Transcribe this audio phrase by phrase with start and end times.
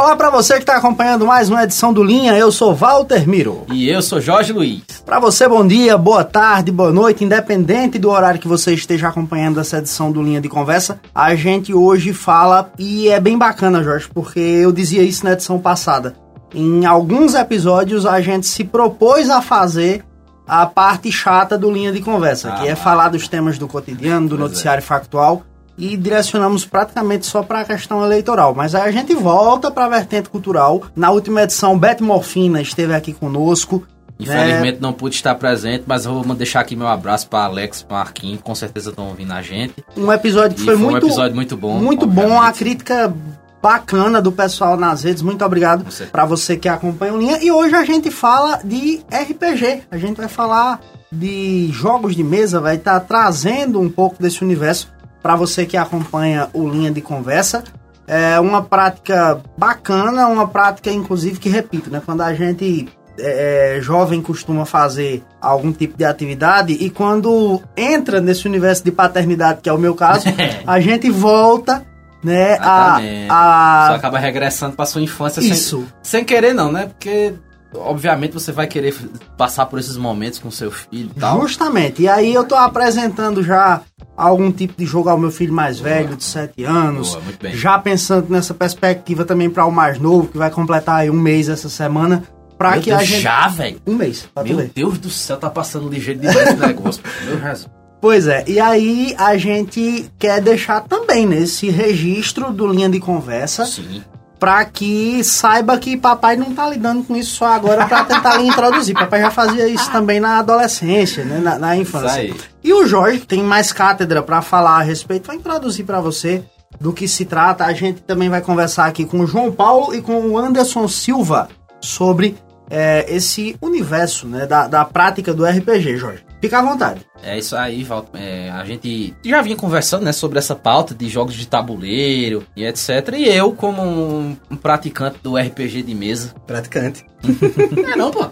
[0.00, 3.66] Olá para você que está acompanhando mais uma edição do Linha, eu sou Walter Miro.
[3.70, 4.82] E eu sou Jorge Luiz.
[5.04, 9.60] Para você, bom dia, boa tarde, boa noite, independente do horário que você esteja acompanhando
[9.60, 10.98] essa edição do Linha de Conversa.
[11.14, 15.58] A gente hoje fala, e é bem bacana, Jorge, porque eu dizia isso na edição
[15.58, 16.14] passada.
[16.54, 20.02] Em alguns episódios a gente se propôs a fazer
[20.48, 24.30] a parte chata do Linha de Conversa, ah, que é falar dos temas do cotidiano,
[24.30, 24.38] do é.
[24.38, 24.82] noticiário é.
[24.82, 25.42] factual
[25.80, 28.54] e direcionamos praticamente só para a questão eleitoral.
[28.54, 30.82] Mas aí a gente volta para a vertente cultural.
[30.94, 33.82] Na última edição, Beto Morfina esteve aqui conosco.
[34.18, 34.80] Infelizmente é...
[34.80, 38.54] não pude estar presente, mas eu vou deixar aqui meu abraço para Alex, Marquinhos, com
[38.54, 39.74] certeza estão ouvindo a gente.
[39.96, 42.30] Um episódio que foi, foi, muito um episódio muito bom, muito obviamente.
[42.30, 43.14] bom, a crítica
[43.62, 45.22] bacana do pessoal nas redes.
[45.22, 47.42] Muito obrigado para você que acompanha o Linha.
[47.42, 49.84] E hoje a gente fala de RPG.
[49.90, 54.44] A gente vai falar de jogos de mesa, vai estar tá trazendo um pouco desse
[54.44, 54.88] universo
[55.22, 57.64] para você que acompanha o Linha de Conversa.
[58.06, 62.02] É uma prática bacana, uma prática, inclusive, que repito, né?
[62.04, 68.20] Quando a gente é, é, jovem costuma fazer algum tipo de atividade e quando entra
[68.20, 70.24] nesse universo de paternidade, que é o meu caso,
[70.66, 71.86] a gente volta
[72.22, 72.98] né, a,
[73.30, 73.86] a...
[73.88, 75.78] Você acaba regressando para sua infância Isso.
[76.02, 76.86] Sem, sem querer não, né?
[76.86, 77.34] Porque
[77.74, 78.94] obviamente você vai querer
[79.36, 81.40] passar por esses momentos com seu filho e tal.
[81.42, 82.02] Justamente.
[82.02, 83.82] E aí eu tô apresentando já
[84.16, 87.14] algum tipo de jogo ao meu filho mais velho, de 7 anos.
[87.14, 91.20] Boa, já pensando nessa perspectiva também para o mais novo, que vai completar aí um
[91.20, 92.24] mês essa semana.
[92.58, 93.20] Pra meu que Deus, a gente...
[93.22, 93.80] Já, velho?
[93.86, 94.28] Um mês.
[94.44, 97.02] Meu Deus do céu, tá passando ligeiro demais esse negócio.
[97.24, 97.68] meu Jesus.
[98.02, 103.66] Pois é, e aí a gente quer deixar também nesse registro do linha de conversa.
[103.66, 104.02] Sim
[104.40, 108.48] para que saiba que papai não tá lidando com isso só agora para tentar lhe
[108.48, 108.94] introduzir.
[108.94, 112.34] Papai já fazia isso também na adolescência, né, na, na infância.
[112.64, 116.42] E o Jorge tem mais cátedra para falar a respeito, vai introduzir para você
[116.80, 117.66] do que se trata.
[117.66, 121.48] A gente também vai conversar aqui com o João Paulo e com o Anderson Silva
[121.78, 122.38] sobre
[122.70, 126.29] é, esse universo né, da, da prática do RPG, Jorge.
[126.40, 127.02] Fica à vontade.
[127.22, 128.18] É isso aí, Walter.
[128.18, 132.64] É, a gente já vinha conversando né, sobre essa pauta de jogos de tabuleiro e
[132.64, 133.14] etc.
[133.16, 136.34] E eu, como um, praticante do RPG de mesa.
[136.46, 137.04] Praticante.
[137.92, 138.26] é não, pô.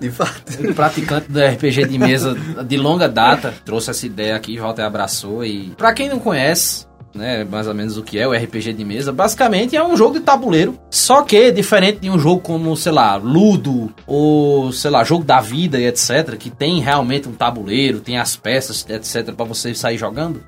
[0.00, 0.42] De fato.
[0.66, 2.34] Um praticante do RPG de mesa
[2.66, 3.52] de longa data.
[3.64, 5.44] Trouxe essa ideia aqui, Walter abraçou.
[5.44, 8.84] E para quem não conhece, né, mais ou menos o que é o RPG de
[8.84, 9.12] mesa.
[9.12, 13.16] Basicamente é um jogo de tabuleiro, só que diferente de um jogo como, sei lá,
[13.16, 18.18] Ludo ou, sei lá, jogo da vida e etc, que tem realmente um tabuleiro, tem
[18.18, 20.42] as peças, etc, para você sair jogando.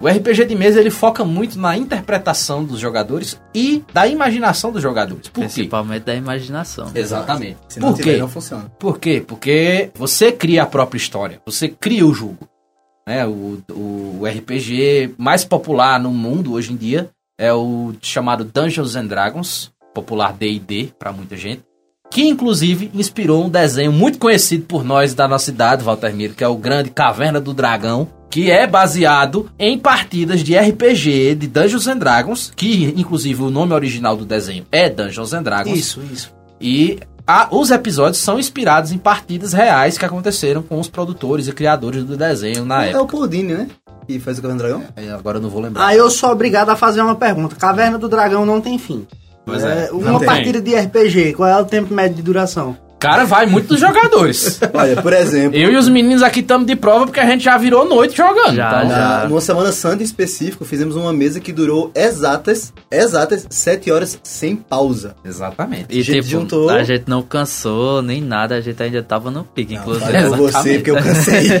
[0.00, 4.82] O RPG de mesa ele foca muito na interpretação dos jogadores e da imaginação dos
[4.82, 5.28] jogadores.
[5.28, 6.06] Por Principalmente quê?
[6.06, 6.90] da imaginação.
[6.92, 7.58] Exatamente.
[7.68, 8.18] Se não Por tiver, quê?
[8.18, 8.64] não funciona.
[8.80, 9.22] Por quê?
[9.24, 12.48] Porque você cria a própria história, você cria o jogo.
[13.06, 13.26] Né?
[13.26, 19.06] O, o, RPG mais popular no mundo hoje em dia é o chamado Dungeons and
[19.06, 21.62] Dragons, popular D&D para muita gente,
[22.10, 26.44] que inclusive inspirou um desenho muito conhecido por nós da nossa cidade, Walter Miro, que
[26.44, 31.86] é o Grande Caverna do Dragão, que é baseado em partidas de RPG de Dungeons
[31.86, 35.78] and Dragons, que inclusive o nome original do desenho é Dungeons and Dragons.
[35.78, 36.34] Isso, isso.
[36.60, 41.52] E a, os episódios são inspirados em partidas reais que aconteceram com os produtores e
[41.52, 42.98] criadores do desenho na é, época.
[42.98, 43.68] É o Podine, né?
[44.06, 44.84] Que faz o Caverna do Dragão?
[44.96, 45.86] É, agora eu não vou lembrar.
[45.86, 47.54] Ah, eu sou obrigado a fazer uma pergunta.
[47.54, 49.06] Caverna do Dragão não tem fim.
[49.44, 49.88] Pois é.
[49.88, 52.76] é uma partida de RPG, qual é o tempo médio de duração?
[53.02, 54.60] Cara, vai muito dos jogadores.
[54.72, 55.58] Olha, por exemplo.
[55.58, 58.54] Eu e os meninos aqui estamos de prova porque a gente já virou noite jogando.
[58.54, 59.26] Já, então, já.
[59.28, 64.54] Numa semana santa em específico, fizemos uma mesa que durou exatas, exatas sete horas sem
[64.54, 65.16] pausa.
[65.24, 65.86] Exatamente.
[65.90, 66.70] E a gente tipo, juntou.
[66.70, 70.12] A gente não cansou nem nada, a gente ainda tava no pique, não, inclusive.
[70.12, 71.60] Valeu você, porque eu cansei.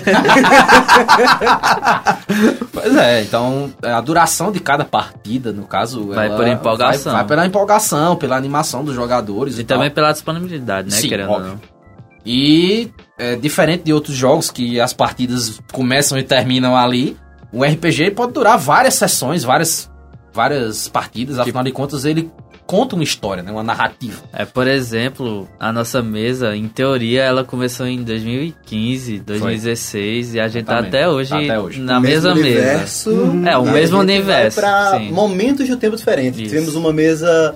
[2.72, 6.06] pois é, então a duração de cada partida, no caso.
[6.06, 7.12] Vai por empolgação.
[7.12, 9.58] Vai, vai, pela empolgação, pela animação dos jogadores.
[9.58, 10.96] E, e também pela disponibilidade, né?
[10.96, 11.60] Sim, querendo óbvio.
[12.24, 17.16] E é, diferente de outros jogos que as partidas começam e terminam ali,
[17.52, 19.90] um RPG pode durar várias sessões, várias,
[20.32, 22.30] várias partidas, tipo, afinal de contas ele
[22.66, 23.52] conta uma história, né?
[23.52, 24.22] uma narrativa.
[24.32, 30.36] É, por exemplo, a nossa mesa, em teoria, ela começou em 2015, 2016 Foi.
[30.36, 31.80] e a gente tá até hoje, tá até hoje.
[31.80, 33.50] na mesma universo, mesa.
[33.50, 34.60] É, o mesmo universo.
[34.60, 36.40] Para momentos de um tempo diferentes.
[36.40, 37.54] Tivemos uma mesa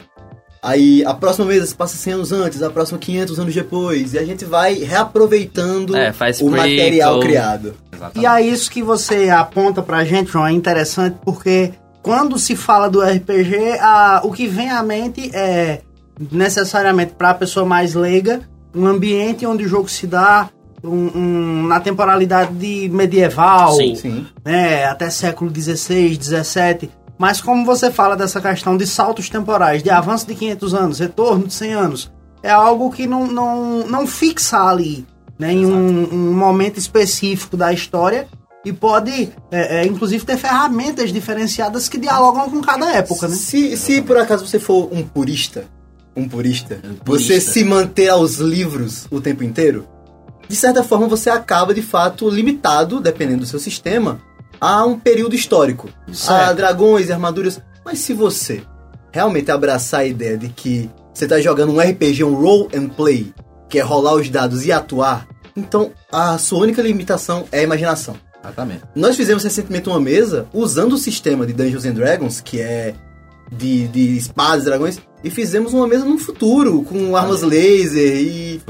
[0.67, 4.15] Aí a próxima mesa se passa 100 anos antes, a próxima 500 anos depois.
[4.15, 7.75] E a gente vai reaproveitando é, o material criado.
[7.93, 8.21] Exatamente.
[8.21, 11.73] E é isso que você aponta pra gente, João, é interessante porque
[12.03, 15.83] quando se fala do RPG, a, o que vem à mente é
[16.33, 18.41] necessariamente para a pessoa mais leiga,
[18.75, 20.51] um ambiente onde o jogo se dá
[20.83, 24.27] um, um, na temporalidade medieval, sim, sim.
[24.45, 29.91] Né, até século XVI, XVII Mas como você fala dessa questão de saltos temporais, de
[29.91, 34.59] avanço de 500 anos, retorno de 100 anos, é algo que não, não, não fixa
[34.59, 35.07] ali,
[35.39, 38.29] né, em um, um, momento específico da história
[38.65, 43.37] e pode, é, é, inclusive, ter ferramentas diferenciadas que dialogam com cada época, né?
[43.37, 45.67] Se, se por acaso você for um purista,
[46.17, 49.87] um purista, um purista, você se manter aos livros o tempo inteiro,
[50.49, 54.21] de certa forma você acaba de fato limitado, dependendo do seu sistema,
[54.61, 56.51] a um período histórico, certo.
[56.51, 57.61] a dragões e armaduras.
[57.85, 58.63] Mas se você
[59.13, 63.33] realmente abraçar a ideia de que você está jogando um RPG, um role and play,
[63.69, 65.27] que é rolar os dados e atuar,
[65.57, 68.17] então a sua única limitação é a imaginação.
[68.43, 68.83] Exatamente.
[68.95, 72.95] Nós fizemos recentemente uma mesa usando o sistema de Dungeons and Dragons, que é
[73.51, 78.61] de, de espadas, dragões, e fizemos uma mesa no futuro, com armas laser e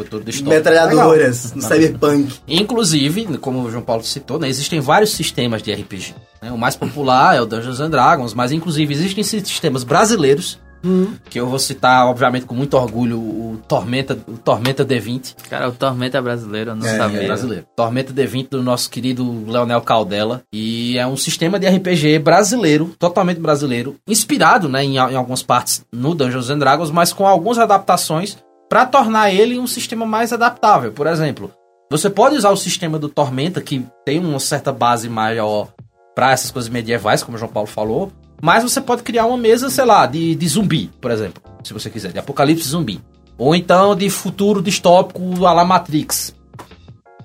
[0.42, 2.34] metralhadoras no cyberpunk.
[2.46, 6.14] Inclusive, como o João Paulo citou, né, existem vários sistemas de RPG.
[6.40, 6.50] Né?
[6.52, 11.14] O mais popular é o Dungeons and Dragons, mas inclusive existem sistemas brasileiros Hum.
[11.28, 15.34] Que eu vou citar, obviamente, com muito orgulho, o Tormenta, o Tormenta D20.
[15.50, 17.22] Cara, o Tormenta é brasileiro, eu não é, sabia.
[17.22, 17.66] É brasileiro.
[17.74, 20.42] Tormenta D20 do nosso querido Leonel Caldela.
[20.52, 25.84] E é um sistema de RPG brasileiro, totalmente brasileiro, inspirado, né, em, em algumas partes
[25.92, 28.38] no Dungeons and Dragons, mas com algumas adaptações
[28.68, 30.92] para tornar ele um sistema mais adaptável.
[30.92, 31.50] Por exemplo,
[31.90, 35.68] você pode usar o sistema do Tormenta, que tem uma certa base maior
[36.14, 38.10] para essas coisas medievais, como o João Paulo falou,
[38.40, 41.42] mas você pode criar uma mesa, sei lá, de, de zumbi, por exemplo.
[41.64, 43.00] Se você quiser, de apocalipse zumbi.
[43.38, 46.34] Ou então de futuro distópico à la Matrix.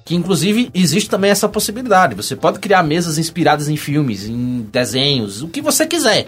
[0.04, 2.16] Que inclusive existe também essa possibilidade.
[2.16, 6.28] Você pode criar mesas inspiradas em filmes, em desenhos, o que você quiser.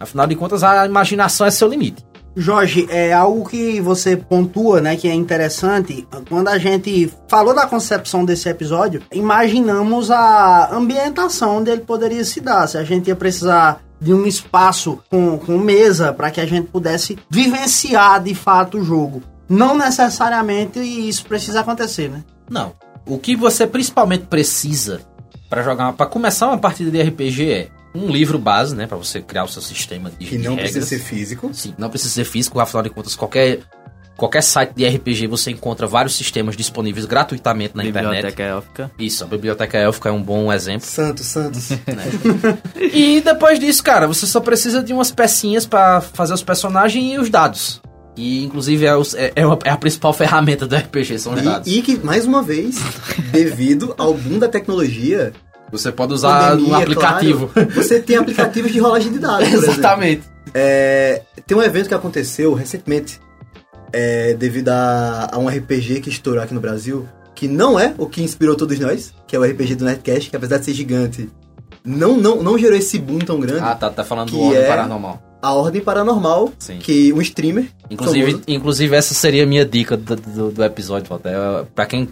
[0.00, 2.06] Afinal de contas, a imaginação é seu limite.
[2.36, 6.06] Jorge, é algo que você pontua, né, que é interessante.
[6.28, 12.40] Quando a gente falou da concepção desse episódio, imaginamos a ambientação onde ele poderia se
[12.40, 12.68] dar.
[12.68, 16.68] Se a gente ia precisar de um espaço com, com mesa para que a gente
[16.68, 19.22] pudesse vivenciar de fato o jogo.
[19.48, 22.22] Não necessariamente isso precisa acontecer, né?
[22.48, 22.74] Não.
[23.06, 25.00] O que você principalmente precisa
[25.48, 29.20] para jogar, para começar uma partida de RPG é um livro base, né, para você
[29.20, 30.72] criar o seu sistema de, que não regras.
[30.72, 31.50] precisa ser físico.
[31.52, 33.60] Sim, não precisa ser físico, afinal de contas qualquer
[34.18, 38.34] Qualquer site de RPG você encontra vários sistemas disponíveis gratuitamente na biblioteca internet.
[38.34, 38.90] Biblioteca Élfica.
[38.98, 40.84] Isso, a Biblioteca Élfica é um bom exemplo.
[40.84, 41.68] Santos, Santos.
[41.86, 42.58] Né?
[42.92, 47.16] e depois disso, cara, você só precisa de umas pecinhas para fazer os personagens e
[47.16, 47.80] os dados.
[48.16, 51.72] E, inclusive, é, os, é, é, a principal ferramenta do RPG, são os e, dados.
[51.72, 52.76] E que, mais uma vez,
[53.30, 55.32] devido ao boom da tecnologia...
[55.70, 57.48] Você pode usar pandemia, um aplicativo.
[57.48, 60.24] Claro, você tem aplicativos de rolagem de dados, Exatamente.
[60.52, 63.20] É, tem um evento que aconteceu recentemente
[63.92, 68.06] é, devido a, a, um RPG que estourou aqui no Brasil, que não é o
[68.06, 71.28] que inspirou todos nós, que é o RPG do Netcast, que apesar de ser gigante,
[71.84, 73.62] não, não, não gerou esse boom tão grande.
[73.62, 75.22] Ah, tá, tá falando do Ordem é Paranormal.
[75.40, 76.78] A Ordem Paranormal, Sim.
[76.78, 77.68] que um streamer.
[77.88, 81.32] Inclusive, inclusive, essa seria a minha dica do, do, do episódio, Walter.
[81.74, 82.08] Pra quem,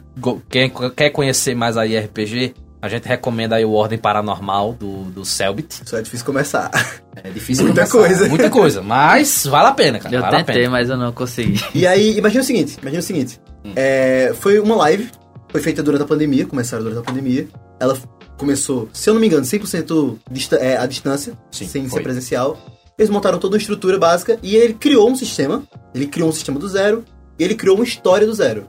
[0.49, 5.25] quem quer conhecer mais aí RPG, a gente recomenda aí o Ordem Paranormal do, do
[5.25, 5.83] Selbit.
[5.85, 6.71] Só é difícil começar.
[7.17, 7.99] É difícil Muita começar.
[7.99, 8.29] coisa.
[8.29, 8.83] Muita coisa.
[8.83, 10.15] Mas vale a pena, cara.
[10.15, 11.59] Eu vale tentei, mas eu não consegui.
[11.75, 13.41] E aí, imagina o seguinte, imagina o seguinte.
[13.65, 13.73] Hum.
[13.75, 15.11] É, foi uma live,
[15.49, 17.49] foi feita durante a pandemia, começaram durante a pandemia.
[17.81, 17.97] Ela
[18.37, 21.99] começou, se eu não me engano, 100% dista é, à distância, Sim, sem foi.
[21.99, 22.59] ser presencial.
[22.99, 25.63] Eles montaram toda uma estrutura básica e ele criou um sistema.
[25.95, 27.03] Ele criou um sistema do zero
[27.39, 28.69] e ele criou uma história do zero.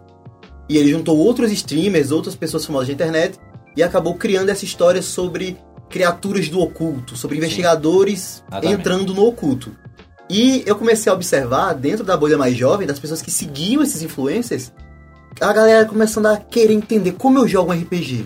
[0.69, 3.37] E ele juntou outros streamers, outras pessoas famosas da internet
[3.77, 5.55] e acabou criando essa história sobre
[5.87, 9.71] criaturas do oculto, sobre investigadores entrando no oculto.
[10.27, 14.01] E eu comecei a observar, dentro da bolha mais jovem, das pessoas que seguiam esses
[14.01, 14.73] influencers,
[15.39, 18.25] a galera começando a querer entender como eu jogo um RPG.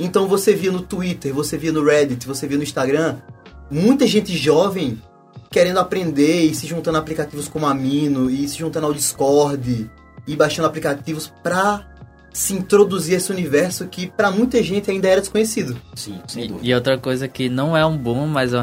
[0.00, 3.18] Então você via no Twitter, você via no Reddit, você via no Instagram,
[3.70, 5.00] muita gente jovem
[5.48, 9.88] querendo aprender e se juntando a aplicativos como Amino e se juntando ao Discord
[10.26, 11.86] e baixando aplicativos pra
[12.32, 15.76] se introduzir esse universo que para muita gente ainda era desconhecido.
[15.94, 16.66] Sim, sem dúvida.
[16.66, 18.62] E outra coisa que não é um boom, mas é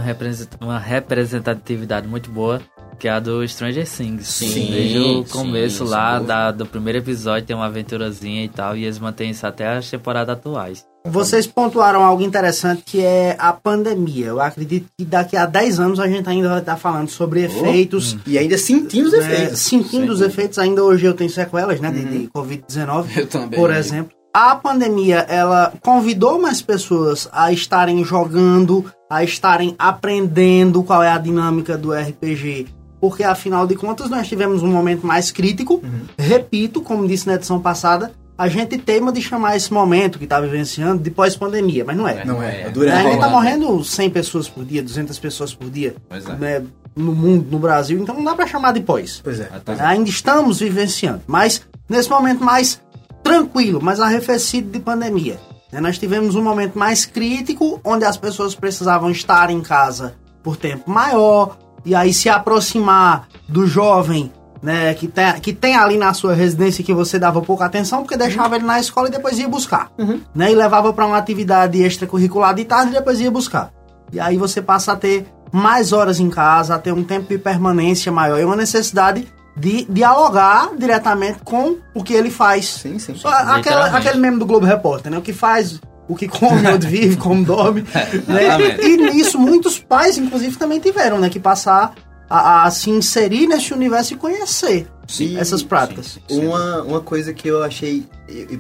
[0.62, 2.62] uma representatividade muito boa,
[2.98, 4.28] que é a do Stranger Things.
[4.28, 8.78] Sim, Desde o começo sim, lá da, do primeiro episódio tem uma aventurazinha e tal,
[8.78, 10.86] e eles mantêm isso até as temporadas atuais.
[11.06, 14.28] Vocês pontuaram algo interessante que é a pandemia.
[14.28, 17.46] Eu acredito que daqui a 10 anos a gente ainda vai estar falando sobre oh,
[17.46, 18.14] efeitos.
[18.14, 18.20] Hum.
[18.26, 19.60] E ainda sentindo os né, efeitos.
[19.60, 20.58] Sentindo os efeitos.
[20.58, 21.90] Ainda hoje eu tenho sequelas, né?
[21.90, 21.96] Uhum.
[21.96, 23.18] De, de Covid-19.
[23.18, 23.60] Eu também.
[23.60, 24.12] Por exemplo.
[24.34, 31.18] A pandemia, ela convidou mais pessoas a estarem jogando, a estarem aprendendo qual é a
[31.18, 32.68] dinâmica do RPG.
[33.00, 35.76] Porque, afinal de contas, nós tivemos um momento mais crítico.
[35.76, 36.02] Uhum.
[36.18, 40.40] Repito, como disse na edição passada, a gente tema de chamar esse momento que está
[40.40, 42.26] vivenciando de pós-pandemia, mas não é.
[42.26, 42.62] Não é.
[42.62, 42.66] é.
[42.66, 46.20] a gente está morrendo 100 pessoas por dia, 200 pessoas por dia é.
[46.36, 46.64] né,
[46.96, 49.22] no mundo, no Brasil, então não dá para chamar de pós.
[49.24, 49.50] Pois é.
[49.80, 52.82] Ainda estamos vivenciando, mas nesse momento mais
[53.24, 55.40] tranquilo, mais arrefecido de pandemia.
[55.72, 60.58] Né, nós tivemos um momento mais crítico, onde as pessoas precisavam estar em casa por
[60.58, 64.32] tempo maior, e aí se aproximar do jovem
[64.62, 68.18] né, que tem, que tem ali na sua residência que você dava pouca atenção, porque
[68.18, 68.56] deixava uhum.
[68.56, 69.92] ele na escola e depois ia buscar.
[69.98, 70.22] Uhum.
[70.34, 73.72] Né, e levava para uma atividade extracurricular de tarde e depois ia buscar.
[74.12, 77.38] E aí você passa a ter mais horas em casa, a ter um tempo de
[77.38, 82.66] permanência maior e uma necessidade de dialogar diretamente com o que ele faz.
[82.66, 83.16] Sim, sim.
[83.16, 83.22] sim.
[83.26, 85.18] Aquele, aquele meme do Globo Repórter, né?
[85.18, 87.86] O que faz, o que come, onde vive, como dorme.
[88.28, 88.78] né?
[88.82, 91.94] E nisso muitos pais, inclusive, também tiveram né, que passar
[92.30, 96.14] a, a se inserir nesse universo e conhecer sim, essas práticas.
[96.14, 96.46] Sim, sim.
[96.48, 98.06] Uma, uma coisa que eu achei.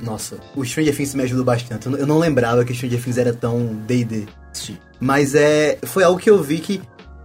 [0.03, 1.87] Nossa, o Stranger Things me ajudou bastante.
[1.87, 4.25] Eu não lembrava que Stranger Things era tão DD.
[4.99, 6.81] Mas é, foi algo que eu vi que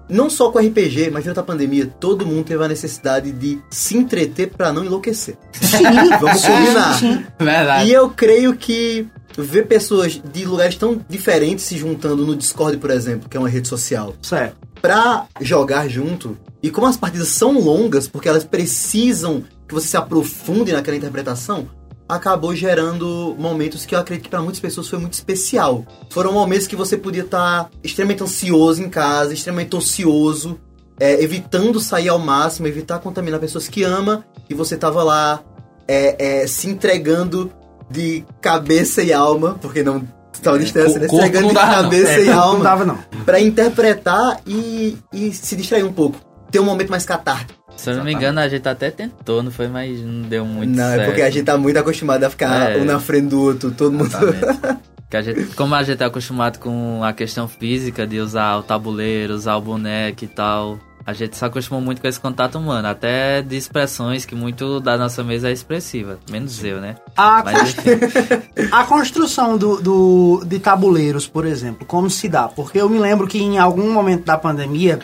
[0.08, 3.96] não só com RPG, mas durante a pandemia, todo mundo teve a necessidade de se
[3.96, 5.36] entreter para não enlouquecer.
[5.52, 5.84] Sim,
[6.20, 6.98] vamos combinar.
[6.98, 7.88] Sim, Verdade.
[7.88, 9.06] E eu creio que
[9.38, 13.48] ver pessoas de lugares tão diferentes se juntando no Discord, por exemplo, que é uma
[13.48, 14.14] rede social.
[14.20, 14.56] Certo.
[14.80, 19.96] Pra jogar junto, e como as partidas são longas, porque elas precisam que você se
[19.96, 21.68] aprofunde naquela interpretação,
[22.08, 25.84] acabou gerando momentos que eu acredito que para muitas pessoas foi muito especial.
[26.10, 30.58] Foram momentos que você podia estar tá extremamente ansioso em casa, extremamente ocioso,
[30.98, 35.42] é, evitando sair ao máximo, evitar contaminar pessoas que ama, e você tava lá
[35.86, 37.50] é, é, se entregando
[37.90, 41.06] de cabeça e alma, porque não estava é, distância, né?
[41.06, 42.24] Entregando de cabeça não.
[42.24, 42.54] e é, alma.
[42.54, 42.98] Não dava, não.
[43.24, 46.18] Pra interpretar e, e se distrair um pouco.
[46.50, 47.60] Ter um momento mais catártico.
[47.76, 50.76] Se eu não me engano, a gente até tentou, não foi, mas não deu muito
[50.76, 51.00] Não, certo.
[51.00, 52.76] é porque a gente tá muito acostumado a ficar é.
[52.76, 54.10] um na frente do outro, todo mundo...
[55.08, 58.62] que a gente, como a gente tá acostumado com a questão física de usar o
[58.62, 60.78] tabuleiro, usar o boneco e tal,
[61.10, 64.96] a gente se acostumou muito com esse contato humano, até de expressões que muito da
[64.96, 66.94] nossa mesa é expressiva, menos eu, né?
[67.16, 67.76] A, Mas,
[68.70, 72.48] a construção do, do, de tabuleiros, por exemplo, como se dá?
[72.48, 75.00] Porque eu me lembro que em algum momento da pandemia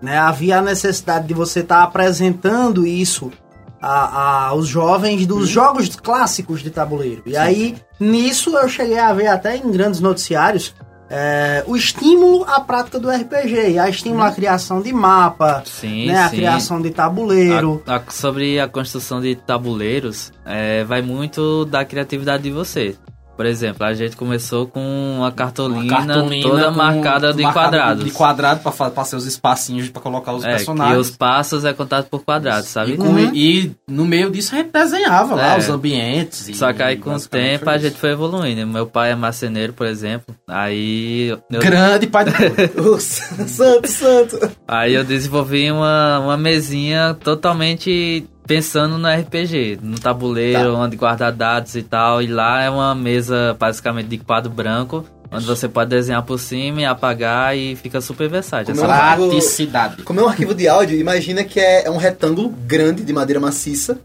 [0.00, 3.32] né, havia a necessidade de você estar tá apresentando isso
[3.80, 5.46] a, a, aos jovens dos uhum.
[5.46, 7.22] jogos clássicos de tabuleiro.
[7.24, 7.36] E Sim.
[7.36, 10.74] aí, nisso, eu cheguei a ver até em grandes noticiários
[11.08, 16.18] é, o estímulo à prática do RPG, a estímulo à criação de mapa, sim, né,
[16.24, 17.82] a criação de tabuleiro.
[17.86, 22.96] A, a, sobre a construção de tabuleiros, é, vai muito da criatividade de você.
[23.36, 24.80] Por exemplo, a gente começou com
[25.18, 28.04] uma cartolina, uma cartolina toda marcada de quadrados.
[28.04, 30.96] De quadrado para fazer os espacinhos para colocar os é, personagens.
[30.96, 32.92] E os passos é contado por quadrados, sabe?
[32.92, 33.34] E, com, uhum.
[33.34, 35.36] e, no meio disso a gente desenhava é.
[35.36, 36.50] lá os ambientes.
[36.56, 38.66] Só que aí com o tempo a gente foi evoluindo.
[38.66, 40.34] Meu pai é marceneiro, por exemplo.
[40.48, 41.28] Aí.
[41.50, 41.60] Eu...
[41.60, 42.98] Grande pai do.
[43.00, 44.50] santo, santo!
[44.66, 50.78] Aí eu desenvolvi uma, uma mesinha totalmente pensando no RPG, no tabuleiro, tá.
[50.78, 52.22] onde guarda dados e tal.
[52.22, 55.04] E lá é uma mesa basicamente de quadro branco.
[55.30, 58.74] Onde você pode desenhar por cima e apagar e fica super versátil.
[58.74, 60.02] Como Essa é um praticidade.
[60.02, 63.40] Como é um arquivo de áudio, imagina que é, é um retângulo grande de madeira
[63.40, 63.98] maciça.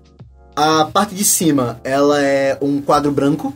[0.56, 3.56] A parte de cima, ela é um quadro branco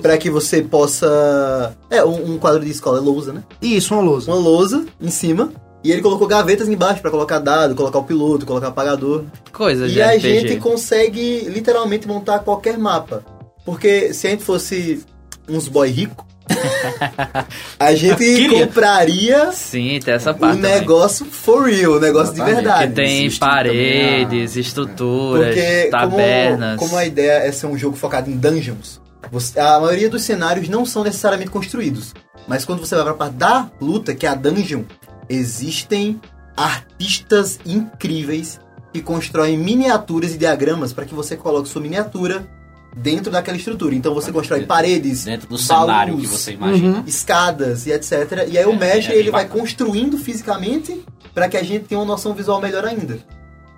[0.00, 1.76] para que você possa.
[1.90, 3.42] É, um, um, quadro de escola, é lousa, né?
[3.60, 4.30] Isso, uma lousa.
[4.30, 5.52] Uma lousa em cima.
[5.84, 9.24] E ele colocou gavetas embaixo para colocar dado, colocar o piloto, colocar o apagador.
[9.52, 13.24] Coisa E a gente consegue literalmente montar qualquer mapa.
[13.64, 15.04] Porque se a gente fosse
[15.48, 16.26] uns boy rico,
[17.78, 21.40] a gente compraria Sim, tem essa parte o negócio também.
[21.40, 22.56] for real, o negócio Exatamente.
[22.56, 22.88] de verdade.
[22.88, 26.76] Que tem paredes, estruturas, Porque tabernas.
[26.76, 30.22] Como, como a ideia é ser um jogo focado em dungeons, você, a maioria dos
[30.22, 32.12] cenários não são necessariamente construídos.
[32.46, 34.82] Mas quando você vai pra parte da luta, que é a dungeon,
[35.28, 36.20] existem
[36.56, 38.60] artistas incríveis
[38.92, 42.46] que constroem miniaturas e diagramas para que você coloque sua miniatura
[42.94, 43.94] dentro daquela estrutura.
[43.94, 47.04] Então você constrói dentro, paredes, dentro do baús, cenário que você imagina, uhum.
[47.06, 48.46] escadas e etc.
[48.50, 51.02] E aí o é, mestre é ele vai construindo fisicamente
[51.32, 53.18] para que a gente tenha uma noção visual melhor ainda.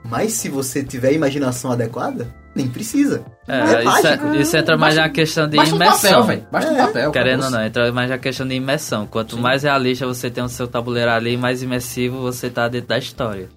[0.04, 3.24] Mas se você tiver imaginação adequada, nem precisa.
[3.48, 6.22] É, é isso, é, isso, entra mais na questão de basta imersão.
[6.22, 6.72] Um papel, Basta é.
[6.72, 7.12] um papel.
[7.12, 9.06] Querendo ou não, entra mais na questão de imersão.
[9.06, 9.42] Quanto Sim.
[9.42, 13.48] mais realista você tem o seu tabuleiro ali, mais imersivo você tá dentro da história.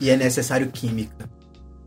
[0.00, 1.33] E é necessário química.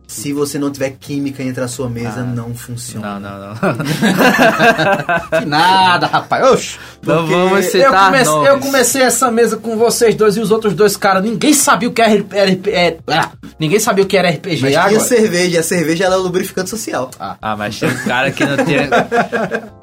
[0.07, 3.19] Se você não tiver química entre a sua mesa, ah, não funciona.
[3.19, 3.55] Não, não, não.
[5.39, 6.45] que nada, rapaz.
[6.45, 6.79] Oxi.
[7.05, 10.73] Não vamos citar eu comecei, eu comecei essa mesa com vocês dois e os outros
[10.73, 11.21] dois caras.
[11.21, 12.71] Ninguém sabia o que era RPG.
[12.71, 14.61] É, ah, ninguém sabia o que era RPG.
[14.61, 15.59] Mas tinha cerveja.
[15.59, 17.11] A cerveja era o lubrificante social.
[17.19, 17.35] Ah.
[17.41, 18.89] ah, mas tem um cara que não tinha.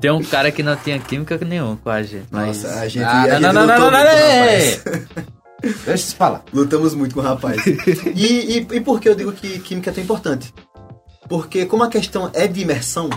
[0.01, 2.27] tem um cara que não tinha química nenhum com a gente.
[2.31, 2.63] Mas...
[2.63, 3.05] Nossa, a gente.
[3.05, 5.44] Ah, a não, gente não, não, não, não, não, não,
[5.85, 6.45] Deixa eu falar.
[6.53, 7.65] Lutamos muito com o rapaz.
[8.15, 10.53] e, e, e por que eu digo que química é tão importante?
[11.29, 13.09] Porque como a questão é de imersão,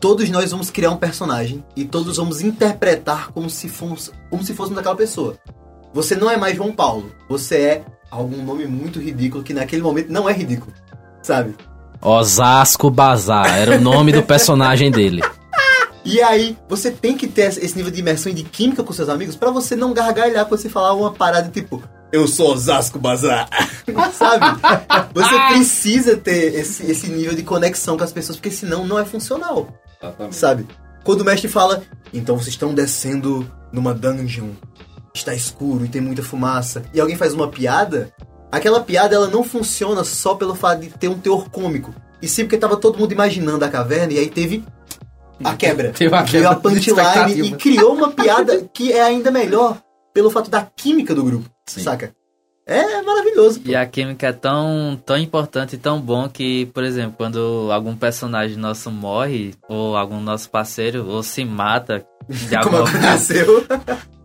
[0.00, 4.54] todos nós vamos criar um personagem e todos vamos interpretar como se, fomos, como se
[4.54, 5.36] fôssemos aquela pessoa.
[5.92, 10.10] Você não é mais João Paulo, você é algum nome muito ridículo que naquele momento
[10.10, 10.72] não é ridículo,
[11.22, 11.54] sabe?
[12.00, 15.22] Osasco Bazar era o nome do personagem dele.
[16.10, 19.08] E aí, você tem que ter esse nível de imersão e de química com seus
[19.08, 23.48] amigos para você não gargalhar quando você falar uma parada tipo, eu sou Osasco Bazar.
[24.12, 24.44] Sabe?
[25.14, 29.04] Você precisa ter esse, esse nível de conexão com as pessoas, porque senão não é
[29.04, 29.68] funcional.
[30.02, 30.34] Exatamente.
[30.34, 30.66] Sabe?
[31.04, 31.80] Quando o mestre fala,
[32.12, 34.50] então vocês estão descendo numa dungeon,
[35.14, 38.12] está escuro e tem muita fumaça, e alguém faz uma piada,
[38.50, 41.94] aquela piada ela não funciona só pelo fato de ter um teor cômico.
[42.20, 44.64] E sim porque tava todo mundo imaginando a caverna e aí teve
[45.44, 45.90] a quebra.
[45.92, 46.50] Teve a quebra.
[46.50, 49.78] a punchline e criou uma piada que é ainda melhor
[50.12, 51.82] pelo fato da química do grupo, Sim.
[51.82, 52.12] saca?
[52.66, 53.60] É maravilhoso.
[53.60, 53.70] Pô.
[53.70, 57.96] E a química é tão, tão importante e tão bom que, por exemplo, quando algum
[57.96, 63.66] personagem nosso morre, ou algum nosso parceiro, ou se mata de Como aconteceu.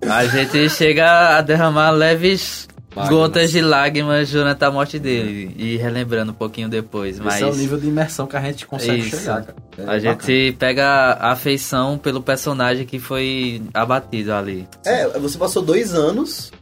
[0.08, 3.10] a gente chega a derramar leves Lágrimas.
[3.10, 7.16] gotas de lágrimas durante a morte dele e relembrando um pouquinho depois.
[7.16, 9.18] Esse mas é o nível de imersão que a gente consegue Isso.
[9.18, 9.44] chegar.
[9.44, 9.56] Cara.
[9.78, 10.00] É a bacana.
[10.00, 14.66] gente pega a afeição pelo personagem que foi abatido ali.
[14.86, 16.54] É, você passou dois anos,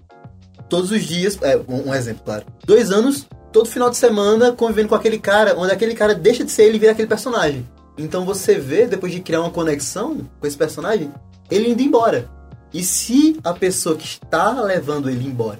[0.68, 1.38] todos os dias.
[1.44, 2.46] É, um, um exemplo, claro.
[2.66, 6.52] Dois anos, todo final de semana, convivendo com aquele cara, onde aquele cara deixa de
[6.52, 7.63] ser ele e vira aquele personagem.
[7.96, 11.12] Então você vê, depois de criar uma conexão com esse personagem,
[11.52, 12.28] ele indo embora.
[12.74, 15.60] E se a pessoa que está levando ele embora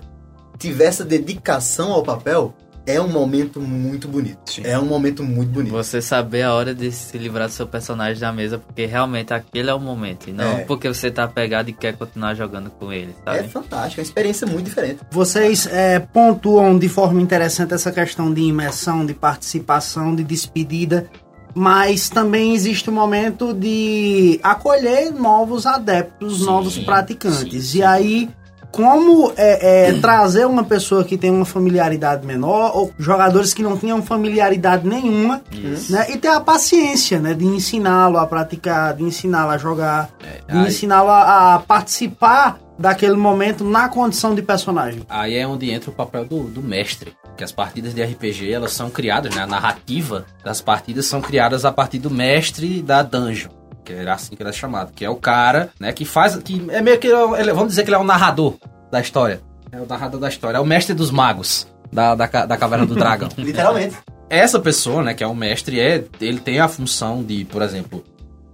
[0.58, 2.54] tiver essa dedicação ao papel,
[2.86, 4.40] é um momento muito bonito.
[4.46, 4.64] Sim.
[4.66, 5.72] É um momento muito bonito.
[5.72, 9.70] Você saber a hora de se livrar do seu personagem da mesa, porque realmente aquele
[9.70, 10.30] é o momento.
[10.30, 10.66] E não é.
[10.66, 13.40] porque você tá pegado e quer continuar jogando com ele, sabe?
[13.40, 15.00] É fantástico, é uma experiência muito diferente.
[15.10, 21.10] Vocês é, pontuam de forma interessante essa questão de imersão, de participação, de despedida.
[21.56, 27.68] Mas também existe o um momento de acolher novos adeptos, sim, novos praticantes.
[27.68, 28.30] Sim, e aí
[28.74, 33.78] como é, é, trazer uma pessoa que tem uma familiaridade menor ou jogadores que não
[33.78, 35.44] tinham familiaridade nenhuma,
[35.92, 36.08] né?
[36.10, 37.36] E ter a paciência, né?
[37.36, 43.16] De ensiná-lo a praticar, de ensiná-lo a jogar, é, de ensiná-lo a, a, participar daquele
[43.16, 45.04] momento na condição de personagem.
[45.08, 48.74] Aí é onde entra o papel do, do mestre, que as partidas de RPG elas
[48.74, 49.44] são criadas, né?
[49.44, 53.52] A narrativa das partidas são criadas a partir do mestre da dungeon
[53.94, 56.82] que era assim que era chamado, que é o cara, né, que faz, que é
[56.82, 58.56] meio que, ele, vamos dizer que ele é o narrador
[58.92, 62.58] da história, é o narrador da história, é o mestre dos magos da, da, da
[62.58, 63.30] Caverna do Dragão.
[63.38, 63.96] Literalmente.
[64.30, 68.04] Essa pessoa, né, que é o mestre, é, ele tem a função de, por exemplo,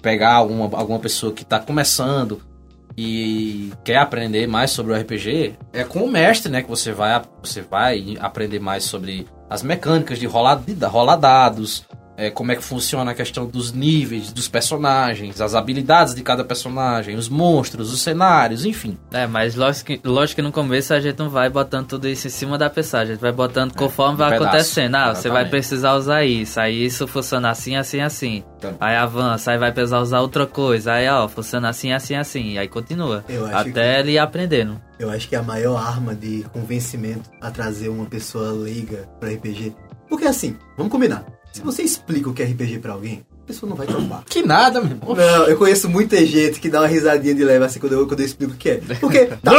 [0.01, 2.41] pegar alguma, alguma pessoa que está começando
[2.97, 7.21] e quer aprender mais sobre o RPG, é com o mestre, né, que você vai,
[7.41, 11.85] você vai aprender mais sobre as mecânicas de rolar, de rolar dados,
[12.19, 16.43] é, como é que funciona a questão dos níveis dos personagens, as habilidades de cada
[16.43, 18.97] personagem, os monstros, os cenários, enfim.
[19.09, 22.27] É, mas lógico que, lógico que no começo a gente não vai botando tudo isso
[22.27, 24.95] em cima da pessoa, a gente vai botando conforme é, um vai pedaço, acontecendo.
[24.95, 25.21] Ah, exatamente.
[25.21, 28.43] você vai precisar usar isso, aí isso funciona assim, assim, assim.
[28.57, 28.75] Então.
[28.81, 32.67] Aí avança, aí vai precisar usar outra coisa, aí ó, funciona assim, assim, assim, aí
[32.67, 33.23] continua.
[33.53, 33.79] até que...
[33.79, 34.81] ele ir aprendendo.
[34.99, 39.29] Eu acho que é a maior arma de convencimento a trazer uma pessoa leiga para
[39.29, 39.73] RPG.
[40.09, 43.69] Porque assim, vamos combinar se você explica o que é RPG pra alguém, a pessoa
[43.69, 44.23] não vai topar.
[44.25, 45.15] Que nada, meu irmão.
[45.15, 48.19] Não, eu conheço muita gente que dá uma risadinha de leve assim quando eu, quando
[48.19, 48.75] eu explico o que é.
[48.99, 49.29] Porque.
[49.41, 49.53] Tá,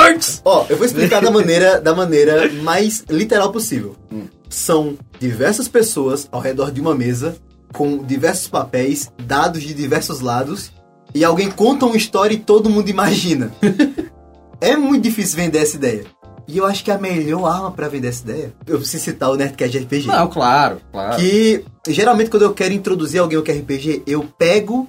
[0.44, 3.96] ó, eu vou explicar da maneira, da maneira mais literal possível.
[4.12, 4.24] Hum.
[4.48, 7.36] São diversas pessoas ao redor de uma mesa
[7.72, 10.72] com diversos papéis, dados de diversos lados,
[11.14, 13.52] e alguém conta uma história e todo mundo imagina.
[14.60, 16.04] é muito difícil vender essa ideia.
[16.50, 19.36] E eu acho que a melhor arma para vender essa ideia, eu preciso citar o
[19.36, 20.06] Nerdcast de RPG.
[20.08, 21.16] Não, claro, claro.
[21.16, 24.88] Que geralmente quando eu quero introduzir alguém ao que é RPG, eu pego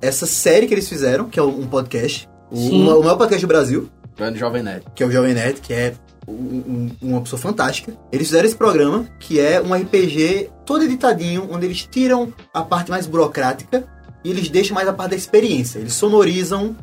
[0.00, 3.88] essa série que eles fizeram, que é um podcast, o, o maior podcast do Brasil.
[4.16, 4.84] Grande Jovem Nerd.
[4.94, 5.94] Que é o Jovem Nerd, que é
[6.28, 7.96] um, uma pessoa fantástica.
[8.12, 12.92] Eles fizeram esse programa, que é um RPG todo editadinho, onde eles tiram a parte
[12.92, 13.84] mais burocrática
[14.24, 15.80] e eles deixam mais a parte da experiência.
[15.80, 16.76] Eles sonorizam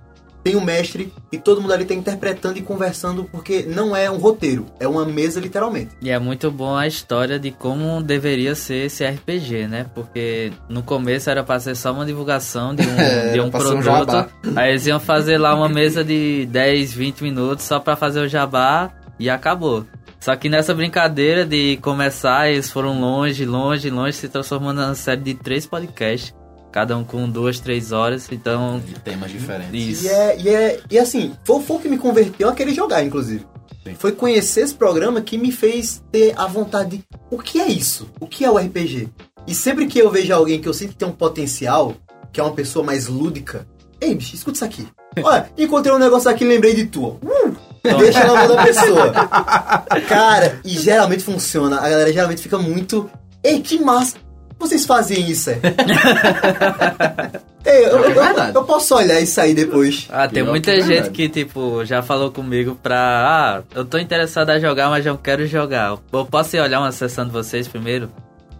[0.43, 4.17] tem o mestre e todo mundo ali tá interpretando e conversando porque não é um
[4.17, 5.91] roteiro, é uma mesa literalmente.
[6.01, 9.85] E é muito bom a história de como deveria ser esse RPG, né?
[9.93, 14.29] Porque no começo era pra ser só uma divulgação de um, é, de um produto.
[14.45, 18.21] Um aí eles iam fazer lá uma mesa de 10, 20 minutos só pra fazer
[18.21, 19.85] o jabá e acabou.
[20.19, 25.21] Só que nessa brincadeira de começar, eles foram longe, longe, longe, se transformando numa série
[25.21, 26.33] de três podcasts
[26.71, 28.79] cada um com duas, três horas, então...
[28.79, 29.73] De temas diferentes.
[29.73, 30.05] Isso.
[30.05, 33.03] E, é, e, é, e assim, foi, foi o que me converteu a querer jogar,
[33.03, 33.45] inclusive.
[33.83, 33.95] Sim.
[33.95, 37.03] Foi conhecer esse programa que me fez ter a vontade de...
[37.29, 38.09] O que é isso?
[38.19, 39.09] O que é o RPG?
[39.47, 41.95] E sempre que eu vejo alguém que eu sinto que tem um potencial,
[42.31, 43.67] que é uma pessoa mais lúdica...
[44.01, 44.87] Ei, bicho, escuta isso aqui.
[45.21, 47.07] Olha, encontrei um negócio aqui e lembrei de tu.
[47.07, 47.57] Uh,
[47.97, 49.11] deixa na mão da pessoa.
[50.07, 51.77] Cara, e geralmente funciona.
[51.77, 53.09] A galera geralmente fica muito...
[53.43, 54.17] Ei, que massa!
[54.59, 55.49] Vocês fazem isso?
[55.49, 55.59] É?
[57.65, 60.07] Ei, eu, eu, eu, eu, posso olhar isso aí depois.
[60.09, 62.97] Ah, tem Pior muita gente que, tipo, já falou comigo pra.
[62.97, 65.97] Ah, eu tô interessado a jogar, mas não quero jogar.
[66.11, 68.09] Eu posso ir olhar uma sessão de vocês primeiro?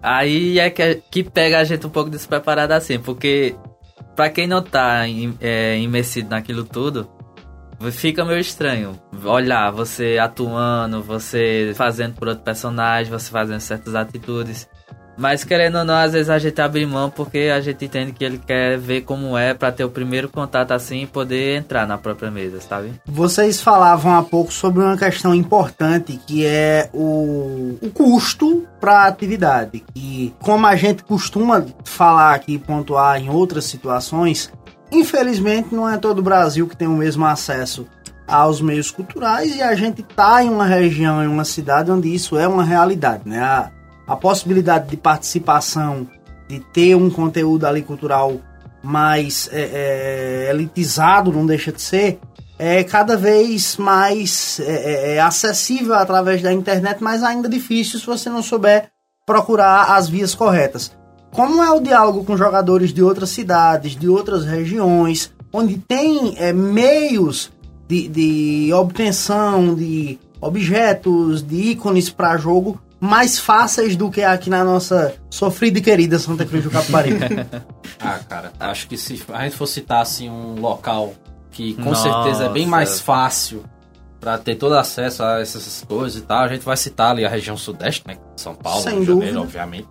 [0.02, 3.56] Aí é que, que pega a gente um pouco despreparado assim, porque
[4.16, 5.04] pra quem não tá
[5.42, 7.10] é, imersido naquilo tudo,
[7.92, 14.68] fica meio estranho olhar você atuando, você fazendo por outro personagem, você fazendo certas atitudes.
[15.20, 18.24] Mas querendo ou não, às vezes a gente abre mão porque a gente entende que
[18.24, 21.98] ele quer ver como é para ter o primeiro contato assim e poder entrar na
[21.98, 22.94] própria mesa, sabe?
[23.06, 29.08] Vocês falavam há pouco sobre uma questão importante que é o, o custo para a
[29.08, 29.84] atividade.
[29.94, 34.50] E como a gente costuma falar aqui e pontuar em outras situações,
[34.90, 37.86] infelizmente não é todo o Brasil que tem o mesmo acesso
[38.26, 42.38] aos meios culturais e a gente tá em uma região, em uma cidade onde isso
[42.38, 43.42] é uma realidade, né?
[43.42, 43.72] A,
[44.10, 46.08] a possibilidade de participação,
[46.48, 48.42] de ter um conteúdo ali cultural
[48.82, 52.20] mais é, é, elitizado, não deixa de ser,
[52.58, 58.06] é cada vez mais é, é, é, acessível através da internet, mas ainda difícil se
[58.06, 58.90] você não souber
[59.28, 60.92] procurar as vias corretas.
[61.32, 66.52] Como é o diálogo com jogadores de outras cidades, de outras regiões, onde tem é,
[66.52, 67.52] meios
[67.88, 74.64] de, de obtenção de objetos, de ícones para jogo mais fáceis do que aqui na
[74.64, 77.20] nossa sofrida e querida Santa Cruz do Capibaribe.
[78.00, 81.14] ah, cara, acho que se a gente for citar assim um local
[81.52, 82.04] que com nossa.
[82.04, 83.64] certeza é bem mais fácil
[84.20, 87.30] para ter todo acesso a essas coisas e tal, a gente vai citar ali a
[87.30, 89.88] região sudeste, né, São Paulo, Sem Rio de Janeiro, obviamente.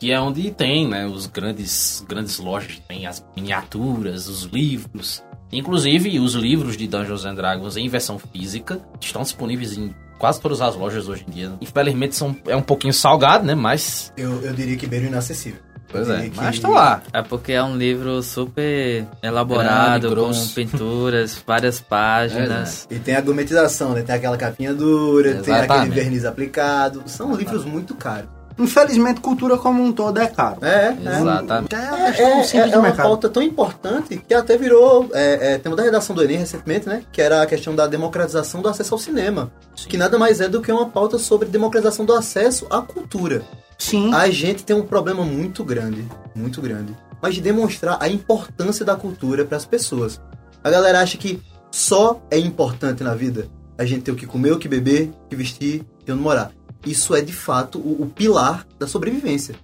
[0.00, 6.18] Que é onde tem, né, os grandes grandes lojas, tem as miniaturas, os livros, Inclusive,
[6.18, 10.76] os livros de Dungeons and Dragons em versão física estão disponíveis em quase todas as
[10.76, 11.52] lojas hoje em dia.
[11.60, 13.56] Infelizmente são, é um pouquinho salgado, né?
[13.56, 14.12] Mas.
[14.16, 15.58] Eu, eu diria que bem inacessível.
[15.88, 16.36] Pois é, que...
[16.36, 17.02] mas tá lá.
[17.12, 22.86] É porque é um livro super elaborado, Grande, com pinturas, várias páginas.
[22.88, 23.00] É, né?
[23.00, 24.02] E tem a gourmetização, né?
[24.02, 25.66] Tem aquela capinha dura, Exatamente.
[25.66, 27.02] tem aquele verniz aplicado.
[27.06, 28.30] São livros muito caros.
[28.58, 30.58] Infelizmente, cultura como um todo é caro.
[30.62, 31.20] É, é.
[31.20, 31.74] Exatamente.
[31.74, 35.82] É, é, é, é uma pauta tão importante que até virou é, é, tema da
[35.82, 37.02] redação do Enem recentemente, né?
[37.12, 39.52] Que era a questão da democratização do acesso ao cinema.
[39.74, 39.88] Sim.
[39.88, 43.42] Que nada mais é do que uma pauta sobre democratização do acesso à cultura.
[43.78, 44.12] Sim.
[44.14, 48.94] A gente tem um problema muito grande, muito grande, mas de demonstrar a importância da
[48.94, 50.20] cultura para as pessoas.
[50.62, 54.52] A galera acha que só é importante na vida a gente ter o que comer,
[54.52, 56.52] o que beber, o que vestir e onde morar
[56.86, 59.54] isso é de fato o, o pilar da sobrevivência.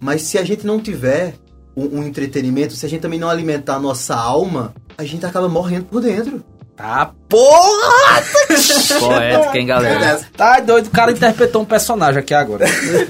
[0.00, 1.34] Mas se a gente não tiver
[1.76, 5.48] um, um, entretenimento, se a gente também não alimentar a nossa alma, a gente acaba
[5.48, 6.42] morrendo por dentro.
[6.78, 8.22] Ah, porra!
[8.98, 10.20] Poético, hein, galera?
[10.36, 12.64] Tá doido, o cara interpretou um personagem aqui agora.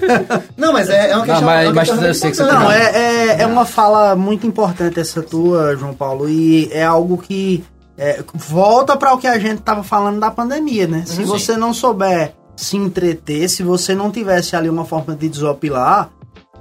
[0.56, 1.40] não, mas é, é uma questão...
[1.40, 4.46] Não, mas, é mas eu sei que você Não, é, é, é, uma fala muito
[4.46, 7.64] importante essa tua, João Paulo, e é algo que
[7.96, 11.04] é, volta para o que a gente tava falando da pandemia, né?
[11.06, 11.26] Se uhum.
[11.26, 16.10] você não souber se entreter, se você não tivesse ali uma forma de desopilar,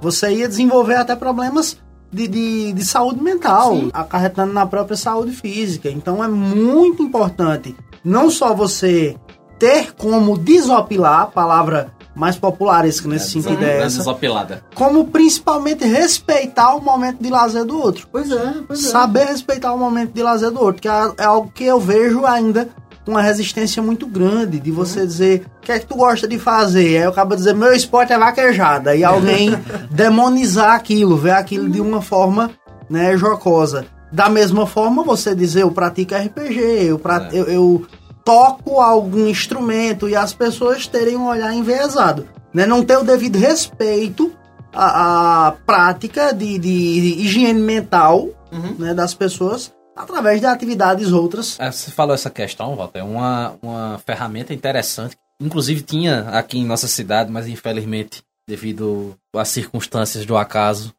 [0.00, 1.78] você ia desenvolver até problemas
[2.12, 3.90] de, de, de saúde mental, Sim.
[3.92, 5.88] acarretando na própria saúde física.
[5.88, 7.74] Então é muito importante
[8.04, 9.16] não só você
[9.58, 14.62] ter como desopilar, palavra mais popular esse, nesse é, sentido é essa, desopilada.
[14.74, 18.06] como principalmente respeitar o momento de lazer do outro.
[18.12, 18.90] Pois é, pois é.
[18.90, 22.26] Saber respeitar o momento de lazer do outro, que é, é algo que eu vejo
[22.26, 22.68] ainda
[23.06, 25.06] uma resistência muito grande de você uhum.
[25.06, 26.98] dizer o que é que tu gosta de fazer.
[26.98, 28.94] Aí eu acabo de dizer, meu esporte é vaquejada.
[28.94, 29.50] E alguém
[29.90, 32.50] demonizar aquilo, ver aquilo de uma forma
[32.88, 33.86] né, jocosa.
[34.12, 37.32] Da mesma forma, você dizer, eu pratico RPG, eu, prat...
[37.32, 37.38] é.
[37.38, 37.86] eu, eu,
[38.24, 42.24] toco algum instrumento e as pessoas terem um olhar enviesado.
[42.54, 42.66] Né?
[42.66, 44.32] Não ter o devido respeito
[44.72, 48.76] à, à prática de, de, higiene mental uhum.
[48.78, 51.58] né, das pessoas através de atividades outras.
[51.58, 55.16] É, você falou essa questão, Walter, é uma, uma ferramenta interessante.
[55.40, 60.94] Inclusive tinha aqui em nossa cidade, mas infelizmente, devido às circunstâncias do acaso,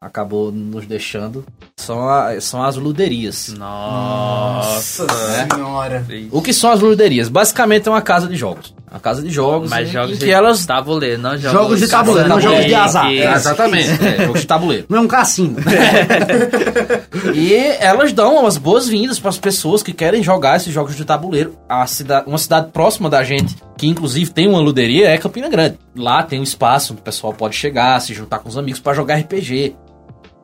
[0.00, 1.44] acabou nos deixando
[1.76, 3.48] são, a, são as luderias.
[3.48, 6.06] Nossa, Nossa senhora.
[6.30, 7.28] O que são as luderias?
[7.28, 8.74] Basicamente é uma casa de jogos.
[8.90, 10.66] Uma casa de jogos Mas em, jogos em de que elas...
[10.66, 13.06] tabuleiro, não jogos, Jogos de tabuleiro, não jogos de azar.
[13.08, 14.86] Que- É, exatamente, é, jogos de tabuleiro.
[14.88, 15.56] Não é um cassino.
[17.34, 21.54] E elas dão as boas-vindas para as pessoas que querem jogar esses jogos de tabuleiro.
[21.68, 25.78] A cidade, uma cidade próxima da gente, que inclusive tem uma luderia, é Campina Grande.
[25.96, 28.94] Lá tem um espaço onde o pessoal pode chegar, se juntar com os amigos para
[28.94, 29.74] jogar RPG.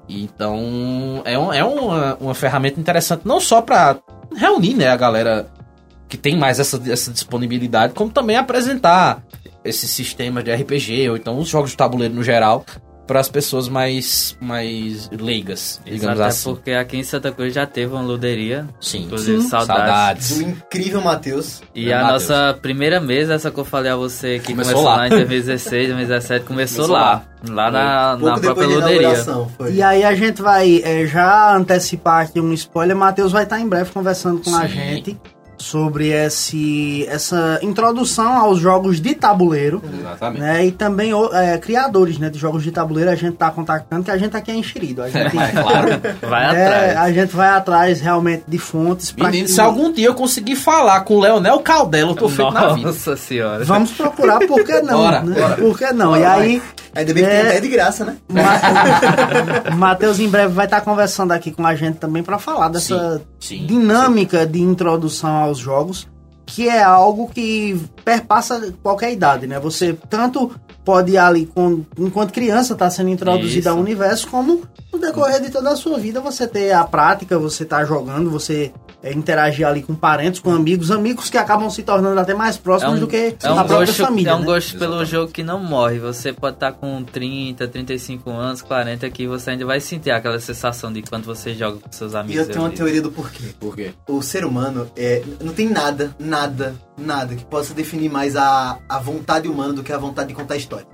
[0.09, 3.97] Então, é, um- é uma, uma ferramenta interessante, não só para
[4.37, 5.47] reunir né, a galera
[6.09, 9.23] que tem mais essa, essa disponibilidade, como também apresentar
[9.65, 12.65] esses sistemas de RPG, ou então os jogos de tabuleiro no geral,
[13.07, 16.51] para as pessoas mais, mais leigas, digamos Até assim.
[16.51, 18.67] porque aqui em Santa Cruz já teve uma luderia.
[18.81, 19.05] Sim.
[19.05, 19.49] Inclusive, Sim.
[19.49, 20.37] saudades.
[20.39, 21.63] Do incrível Matheus.
[21.73, 22.29] E É, a Matheus.
[22.29, 24.97] nossa primeira mesa, essa que eu falei a você, que Começou começou, lá.
[24.97, 25.07] lá.
[25.07, 27.23] em 2016, 2017, começou, Começou lá.
[27.49, 29.73] Lá na, Pouco na depois própria luderia.
[29.73, 32.97] E aí a gente vai é, já antecipar aqui um spoiler.
[32.97, 34.75] Matheus vai estar em breve conversando com a Sim.
[34.75, 35.17] gente
[35.59, 39.83] sobre esse, essa introdução aos jogos de tabuleiro.
[39.99, 40.41] Exatamente.
[40.41, 44.05] Né, e também o- é, criadores né, de jogos de tabuleiro a gente tá contactando,
[44.05, 45.03] que a gente aqui é enxerido.
[45.03, 45.89] A gente, É, claro.
[46.29, 46.97] Vai é, atrás.
[46.99, 49.51] a gente vai atrás realmente de fontes Menino, que...
[49.53, 52.89] se algum dia eu conseguir falar com o Leonel Caldela, eu tô feito na vida.
[52.89, 53.65] Nossa senhora.
[53.65, 54.99] Vamos procurar, por que não?
[54.99, 55.41] Bora, né?
[55.41, 55.57] bora.
[55.57, 56.09] Por que não?
[56.09, 56.23] Bora, e
[56.59, 56.63] vai.
[56.97, 57.41] Aí, Ainda bem que É.
[57.41, 58.17] tem até de graça, né?
[58.29, 63.23] Ma- Matheus em breve vai estar conversando aqui com a gente também para falar dessa
[63.41, 63.67] Sim, sim.
[63.67, 66.07] dinâmica de introdução aos jogos,
[66.45, 69.59] que é algo que perpassa qualquer idade, né?
[69.59, 70.51] Você tanto
[70.85, 73.69] pode ir ali com, enquanto criança está sendo introduzido Isso.
[73.69, 77.65] ao universo, como no decorrer de toda a sua vida você ter a prática, você
[77.65, 82.19] tá jogando, você é, interagir ali com parentes, com amigos, amigos que acabam se tornando
[82.19, 84.31] até mais próximos do que é um a própria gosto, família.
[84.31, 84.45] é um né?
[84.47, 85.99] gosto pelo jogo que não morre.
[85.99, 90.93] Você pode estar com 30, 35 anos, 40, que você ainda vai sentir aquela sensação
[90.93, 92.47] de quando você joga com seus E amigos.
[92.47, 93.45] eu tenho uma teoria do porquê.
[93.59, 93.93] Por quê?
[94.09, 98.99] O ser humano é, não tem nada, nada, nada que possa definir mais a, a
[98.99, 100.87] vontade humana do que a vontade de contar história.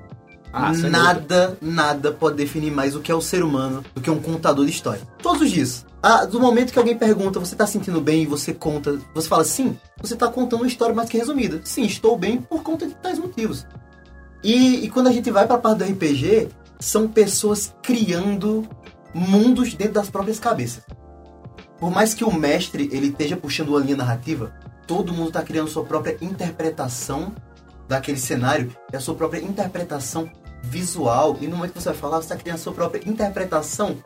[0.52, 4.20] Ah, nada, nada pode definir mais o que é o ser humano do que um
[4.20, 5.00] contador de história.
[5.22, 5.86] Todos os dias.
[6.02, 9.44] Ah, do momento que alguém pergunta, você tá sentindo bem e você conta, você fala
[9.44, 11.60] sim, você tá contando uma história mais que resumida.
[11.64, 13.66] Sim, estou bem por conta de tais motivos.
[14.42, 16.48] E, e quando a gente vai pra parte do RPG,
[16.80, 18.68] são pessoas criando
[19.14, 20.82] mundos dentro das próprias cabeças.
[21.78, 24.52] Por mais que o mestre ele esteja puxando uma linha narrativa,
[24.86, 27.32] todo mundo está criando sua própria interpretação
[27.88, 30.30] daquele cenário e a sua própria interpretação
[30.62, 31.36] visual.
[31.40, 33.96] E no momento que você vai falar, você está criando a sua própria interpretação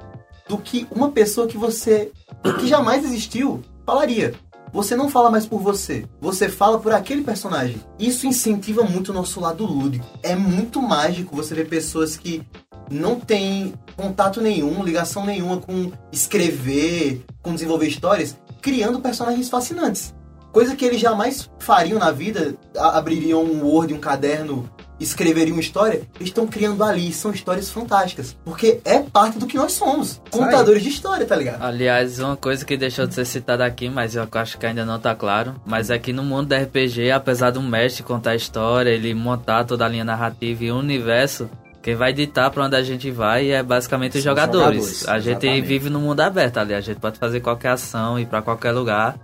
[0.48, 2.10] do que uma pessoa que você.
[2.58, 4.34] que jamais existiu falaria.
[4.72, 7.80] Você não fala mais por você, você fala por aquele personagem.
[7.98, 10.04] Isso incentiva muito o nosso lado lúdico.
[10.22, 12.46] É muito mágico você ver pessoas que
[12.90, 20.14] não têm contato nenhum, ligação nenhuma com escrever, com desenvolver histórias, criando personagens fascinantes.
[20.52, 26.02] Coisa que eles jamais fariam na vida, abririam um Word, um caderno, escreveriam uma história,
[26.16, 28.36] eles estão criando ali, são histórias fantásticas.
[28.44, 31.62] Porque é parte do que nós somos, contadores de história, tá ligado?
[31.62, 34.98] Aliás, uma coisa que deixou de ser citada aqui, mas eu acho que ainda não
[34.98, 38.90] tá claro, mas é que no mundo da RPG, apesar do mestre contar a história,
[38.90, 41.48] ele montar toda a linha narrativa e o universo,
[41.82, 44.76] quem vai ditar pra onde a gente vai é basicamente os São os jogadores.
[45.00, 45.66] jogadores, A gente exatamente.
[45.66, 49.16] vive no mundo aberto ali, a gente pode fazer qualquer ação, ir pra qualquer lugar.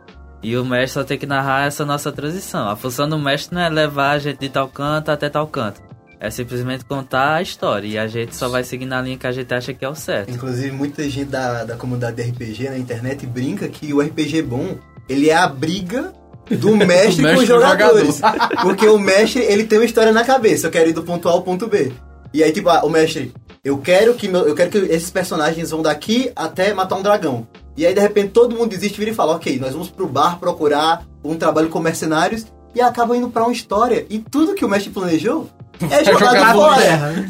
[0.43, 2.69] E o mestre só tem que narrar essa nossa transição.
[2.69, 5.81] A função do mestre não é levar a gente de tal canto até tal canto.
[6.19, 7.87] É simplesmente contar a história.
[7.87, 9.95] E a gente só vai seguir na linha que a gente acha que é o
[9.95, 10.31] certo.
[10.31, 14.77] Inclusive, muita gente da, da comunidade de RPG na internet brinca que o RPG bom,
[15.09, 16.13] ele é a briga
[16.51, 18.21] do mestre, mestre com os jogadores.
[18.63, 20.67] Porque o mestre, ele tem uma história na cabeça.
[20.67, 21.93] Eu quero ir do ponto A ao ponto B.
[22.33, 23.33] E aí, tipo, ah, o mestre,
[23.65, 27.47] eu quero que meu, eu quero que esses personagens vão daqui até matar um dragão.
[27.77, 30.39] E aí, de repente, todo mundo desiste, vira e fala, ok, nós vamos pro bar
[30.39, 34.07] procurar um trabalho com mercenários e acaba indo pra uma história.
[34.11, 35.49] E tudo que o mestre planejou
[35.91, 36.83] é jogado jogado fora.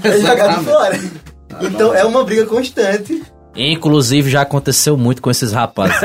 [0.05, 1.01] É jogado fora.
[1.61, 3.23] Então é uma briga constante.
[3.55, 5.99] Inclusive, já aconteceu muito com esses rapazes.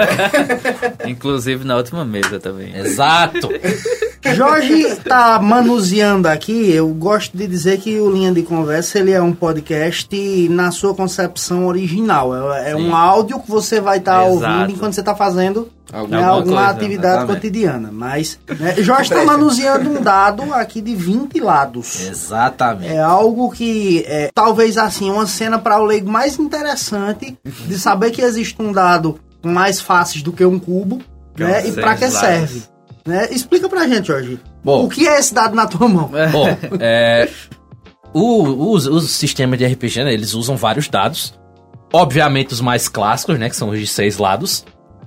[1.08, 2.76] Inclusive na última mesa também.
[2.76, 3.50] Exato.
[4.35, 6.71] Jorge tá manuseando aqui.
[6.71, 10.93] Eu gosto de dizer que o Linha de Conversa ele é um podcast na sua
[10.93, 12.53] concepção original.
[12.53, 14.33] É, é um áudio que você vai estar Exato.
[14.33, 17.35] ouvindo enquanto você está fazendo Alguma né, alguma coisa, atividade exatamente.
[17.41, 17.89] cotidiana.
[17.91, 22.07] Mas né, Jorge está manuseando um dado aqui de 20 lados.
[22.07, 22.93] Exatamente.
[22.93, 28.11] É algo que é talvez assim uma cena para o leigo mais interessante de saber
[28.11, 31.01] que existe um dado mais fáceis do que um cubo,
[31.37, 31.67] né?
[31.67, 32.63] E para que serve?
[33.08, 33.30] Né?
[33.32, 34.38] Explica pra gente, Jorge.
[34.62, 36.12] Bom, o que é esse dado na tua mão?
[36.30, 36.48] Bom,
[36.80, 37.30] é,
[38.13, 41.34] o, os, os sistemas de RPG, né, eles usam vários dados.
[41.93, 44.65] Obviamente os mais clássicos, né, que são os de seis lados.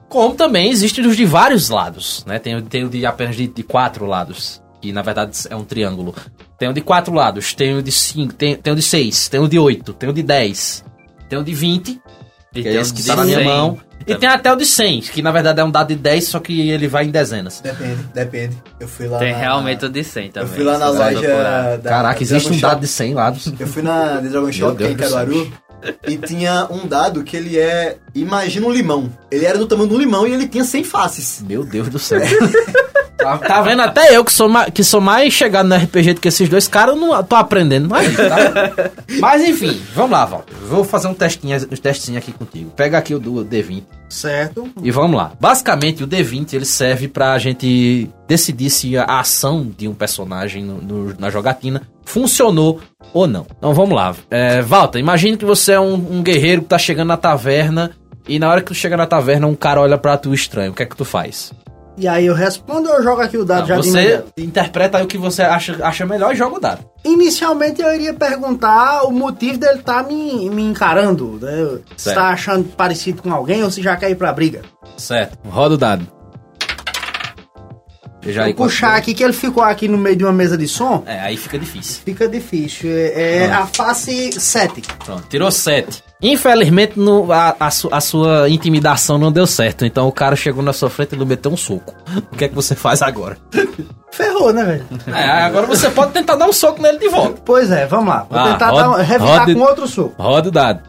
[0.08, 2.38] Como também existem os de vários lados, né?
[2.38, 6.14] Tem, tem o de apenas de, de quatro lados, que na verdade é um triângulo.
[6.58, 9.38] Tem o de quatro lados, tem o de cinco, tem, tem o de seis, tem
[9.38, 10.82] o de oito, tem o de dez,
[11.28, 12.00] tem o de vinte,
[12.52, 13.78] que é esse que tá na minha mão.
[14.06, 16.40] E tem até o de 100, que na verdade é um dado de 10, só
[16.40, 17.60] que ele vai em dezenas.
[17.60, 18.56] Depende, depende.
[18.78, 19.18] Eu fui lá.
[19.18, 19.38] Tem na...
[19.38, 20.48] realmente o de 100 também.
[20.48, 21.78] Eu fui lá na loja.
[21.82, 23.52] Da, Caraca, existe um dado de 100 lados.
[23.58, 25.52] Eu fui na The Dragon Shop, que é em Caruaru.
[26.06, 27.96] E tinha um dado que ele é.
[28.14, 29.10] Imagina um limão.
[29.30, 31.42] Ele era do tamanho de um limão e ele tinha 100 faces.
[31.46, 32.20] Meu Deus do céu.
[33.20, 33.82] Tá, tá, vendo?
[33.82, 36.94] Até eu que sou, que sou mais chegado no RPG do que esses dois caras,
[36.94, 38.14] eu não tô aprendendo mais.
[38.16, 38.92] Tá?
[39.20, 40.44] Mas enfim, vamos lá, Val.
[40.68, 42.70] Vou fazer um testinho, um testinho aqui contigo.
[42.70, 43.84] Pega aqui o do D20.
[44.08, 44.68] Certo.
[44.82, 45.32] E vamos lá.
[45.38, 50.82] Basicamente, o D20 ele serve pra gente decidir se a ação de um personagem no,
[50.82, 52.80] no, na jogatina funcionou
[53.12, 53.46] ou não.
[53.56, 54.14] Então vamos lá.
[54.30, 57.92] É, Walter, imagine que você é um, um guerreiro que tá chegando na taverna
[58.28, 60.72] e na hora que tu chega na taverna um cara olha pra tu estranho.
[60.72, 61.52] O que é que tu faz?
[62.00, 65.04] E aí eu respondo ou eu jogo aqui o dado Não, já Você interpreta aí
[65.04, 66.82] o que você acha, acha melhor e joga o dado.
[67.04, 71.38] Inicialmente eu iria perguntar o motivo dele estar tá me, me encarando.
[71.42, 71.78] Né?
[71.98, 74.62] Se tá achando parecido com alguém ou se já quer ir pra briga.
[74.96, 75.36] Certo.
[75.46, 76.19] Roda o dado.
[78.22, 81.02] Já Vou puxar aqui que ele ficou aqui no meio de uma mesa de som.
[81.06, 82.02] É, aí fica difícil.
[82.04, 82.90] Fica difícil.
[82.90, 84.82] É, é a face 7.
[85.04, 86.02] Pronto, tirou 7.
[86.22, 89.86] Infelizmente, no, a, a, su, a, sua intimidação não deu certo.
[89.86, 91.94] Então o cara chegou na sua frente e lhe meteu um soco.
[92.30, 93.38] O que é que você faz agora?
[94.12, 94.86] Ferrou, né, velho?
[95.16, 97.40] É, agora você pode tentar dar um soco nele de volta.
[97.44, 98.26] Pois é, vamos lá.
[98.28, 100.14] Vou ah, tentar roda, dar, revirar roda, com outro soco.
[100.22, 100.80] Roda o dado.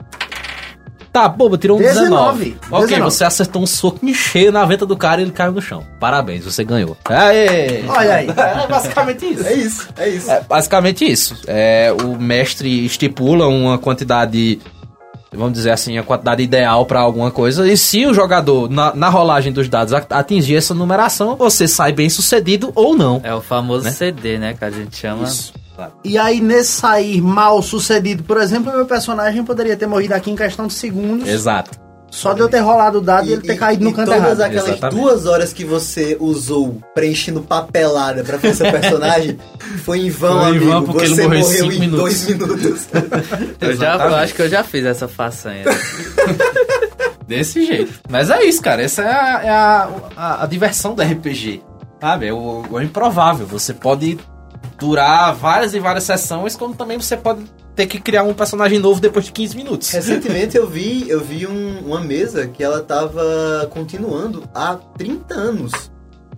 [1.11, 2.05] Tá, boba, tirou um 19.
[2.09, 2.57] 19.
[2.71, 3.11] Ok, 19.
[3.11, 5.83] você acertou um soco cheio na venta do cara e ele caiu no chão.
[5.99, 6.95] Parabéns, você ganhou.
[7.05, 7.83] Aê!
[7.87, 8.27] Olha aí.
[8.29, 9.45] É basicamente isso.
[9.45, 10.31] É isso, é isso.
[10.31, 11.37] É basicamente isso.
[11.47, 14.59] É, o mestre estipula uma quantidade
[15.33, 17.67] vamos dizer assim, a quantidade ideal para alguma coisa.
[17.67, 22.09] E se o jogador, na, na, rolagem dos dados, atingir essa numeração, você sai bem
[22.09, 23.21] sucedido ou não.
[23.23, 23.91] É o famoso né?
[23.91, 24.53] CD, né?
[24.53, 25.23] Que a gente chama.
[25.23, 25.53] Isso.
[26.03, 30.35] E aí, nesse sair mal sucedido, por exemplo, meu personagem poderia ter morrido aqui em
[30.35, 31.27] questão de segundos.
[31.27, 31.79] Exato.
[32.11, 34.11] Só de eu ter rolado o dado e, e ele ter caído e, no canto
[34.11, 34.41] todas errado.
[34.41, 34.99] aquelas Exatamente.
[34.99, 39.39] duas horas que você usou preenchendo papelada pra fazer seu personagem
[39.85, 41.99] foi em vão, foi em vão porque você ele morreu, morreu em minutos.
[41.99, 42.87] dois minutos.
[43.61, 45.63] eu, já, eu acho que eu já fiz essa façanha.
[47.25, 47.93] Desse jeito.
[48.09, 48.81] Mas é isso, cara.
[48.81, 51.63] Essa é a, é a, a, a diversão do RPG.
[52.01, 52.27] Sabe?
[52.27, 53.47] É o, o improvável.
[53.47, 54.19] Você pode
[54.81, 57.43] durar várias e várias sessões, como também você pode
[57.75, 59.91] ter que criar um personagem novo depois de 15 minutos.
[59.91, 65.71] Recentemente eu vi, eu vi um, uma mesa que ela tava continuando há 30 anos.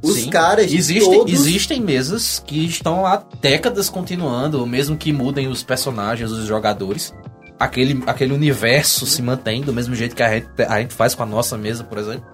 [0.02, 0.30] Os Sim.
[0.30, 1.34] caras existem, todos...
[1.34, 7.14] existem mesas que estão há décadas continuando, mesmo que mudem os personagens, os jogadores.
[7.58, 11.24] Aquele, aquele universo se mantém do mesmo jeito que a gente, a gente faz com
[11.24, 12.26] a nossa mesa, por exemplo.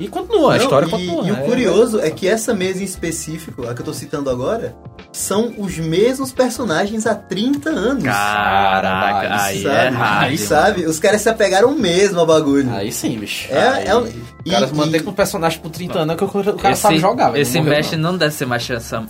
[0.00, 1.28] E continua, a história e, continua.
[1.28, 4.30] E o é, curioso é que essa mesa em específico, a que eu tô citando
[4.30, 4.74] agora,
[5.12, 8.04] são os mesmos personagens há 30 anos.
[8.04, 9.76] Caraca, aí sabe?
[9.76, 10.86] é Aí, sabe?
[10.86, 12.72] Os caras se apegaram mesmo ao bagulho.
[12.72, 13.52] Aí sim, bicho.
[13.52, 14.04] É, aí, é um...
[14.04, 17.38] Os caras mantêm com o personagem por 30 anos que o cara esse, sabe jogar.
[17.38, 18.12] Esse mestre não.
[18.12, 18.66] não deve ser mais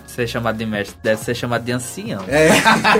[0.06, 2.24] ser chamado de mestre, deve ser chamado de ancião.
[2.26, 2.48] É.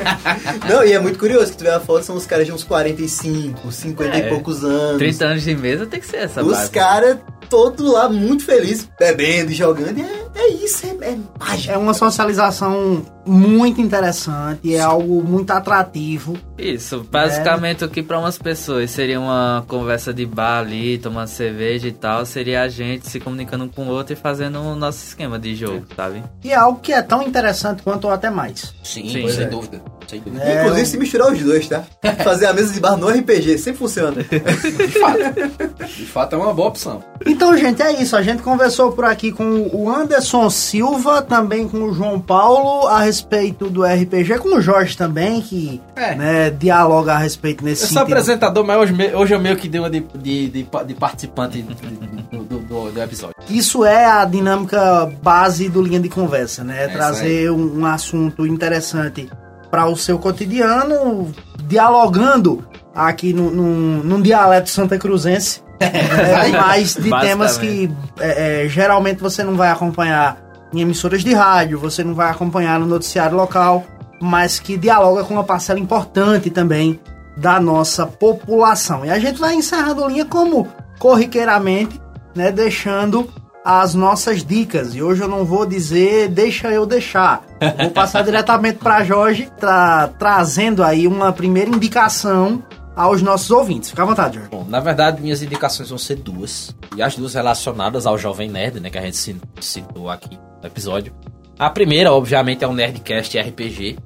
[0.68, 2.62] não, e é muito curioso que tu vê a foto, são os caras de uns
[2.62, 4.18] 45, 50 é.
[4.18, 4.98] e poucos anos.
[4.98, 7.18] 30 anos de mesa tem que ser essa Os caras
[7.50, 9.98] todo lá muito feliz, bebendo e jogando.
[9.98, 11.72] E é, é isso, é, é mágico.
[11.72, 16.38] É uma socialização muito interessante, é algo muito atrativo.
[16.56, 17.86] Isso, basicamente é.
[17.86, 22.24] o que para umas pessoas seria uma conversa de bar ali, tomando cerveja e tal,
[22.24, 25.84] seria a gente se comunicando com o outro e fazendo o nosso esquema de jogo,
[25.90, 25.94] é.
[25.94, 26.22] sabe?
[26.44, 28.74] E é algo que é tão interessante quanto ou até mais.
[28.82, 29.28] Sim, Sim.
[29.28, 29.46] sem é.
[29.46, 29.82] dúvida.
[30.06, 30.42] Sem dúvida.
[30.42, 31.84] É, Inclusive, se misturar os dois, tá?
[32.24, 34.22] Fazer a mesa de bar no RPG, sempre funciona.
[34.22, 35.86] de fato.
[35.86, 37.02] De fato, é uma boa opção.
[37.24, 38.16] Então, gente, é isso.
[38.16, 43.00] A gente conversou por aqui com o Anderson Silva, também com o João Paulo, a
[43.03, 46.14] respeito do RPG, com o Jorge também, que é.
[46.14, 49.81] né, dialoga a respeito nesse Eu sou apresentador, mas hoje, hoje eu meio que dei
[49.81, 53.35] uma de, de, de, de participante do, do, do, do, episódio.
[53.48, 56.84] Isso é a dinâmica base do Linha de Conversa, né?
[56.84, 59.28] É Trazer um, um assunto interessante
[59.70, 61.32] para o seu cotidiano,
[61.64, 62.64] dialogando
[62.95, 69.20] aqui no, no, num dialeto santa cruzense, é, mas de temas que é, é, geralmente
[69.20, 70.37] você não vai acompanhar
[70.72, 73.85] em emissoras de rádio, você não vai acompanhar no noticiário local,
[74.20, 77.01] mas que dialoga com uma parcela importante também
[77.37, 79.05] da nossa população.
[79.05, 80.68] E a gente vai encerrando linha como
[80.99, 82.01] corriqueiramente
[82.35, 83.28] né, deixando
[83.64, 84.95] as nossas dicas.
[84.95, 87.43] E hoje eu não vou dizer deixa eu deixar.
[87.78, 92.62] Vou passar diretamente para Jorge, tra trazendo aí uma primeira indicação
[93.01, 93.90] aos nossos ouvintes.
[93.90, 94.51] Fica à vontade, Jorge.
[94.51, 96.76] Bom, na verdade, minhas indicações vão ser duas.
[96.94, 98.90] E as duas relacionadas ao Jovem Nerd, né?
[98.90, 101.14] Que a gente citou aqui no episódio.
[101.59, 103.98] A primeira, obviamente, é o Nerdcast RPG.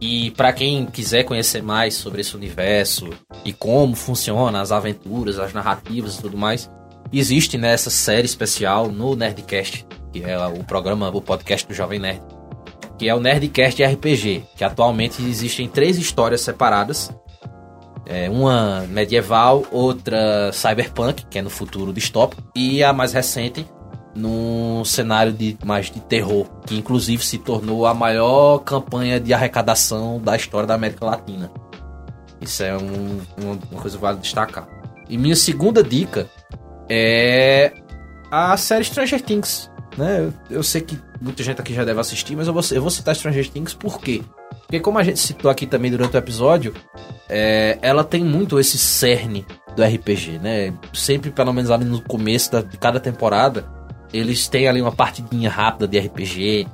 [0.00, 3.10] E para quem quiser conhecer mais sobre esse universo
[3.44, 6.70] e como funciona as aventuras, as narrativas e tudo mais,
[7.12, 12.22] existe nessa série especial no Nerdcast, que é o programa, o podcast do Jovem Nerd,
[12.96, 17.10] que é o Nerdcast RPG, que atualmente existem três histórias separadas
[18.08, 23.66] é, uma medieval, outra cyberpunk, que é no futuro distópico, e a mais recente,
[24.14, 30.18] num cenário de mais de terror, que inclusive se tornou a maior campanha de arrecadação
[30.18, 31.50] da história da América Latina.
[32.40, 34.66] Isso é um, uma, coisa que vale destacar.
[35.08, 36.28] E minha segunda dica
[36.88, 37.72] é
[38.30, 39.70] a série Stranger Things.
[39.96, 40.32] Né?
[40.48, 42.90] Eu, eu sei que muita gente aqui já deve assistir, mas eu vou, eu vou
[42.90, 44.22] citar Stranger Things por quê?
[44.68, 46.74] Porque como a gente citou aqui também durante o episódio,
[47.26, 50.74] é, ela tem muito esse cerne do RPG, né?
[50.92, 53.64] Sempre, pelo menos ali no começo da, de cada temporada,
[54.12, 56.68] eles têm ali uma partidinha rápida de RPG,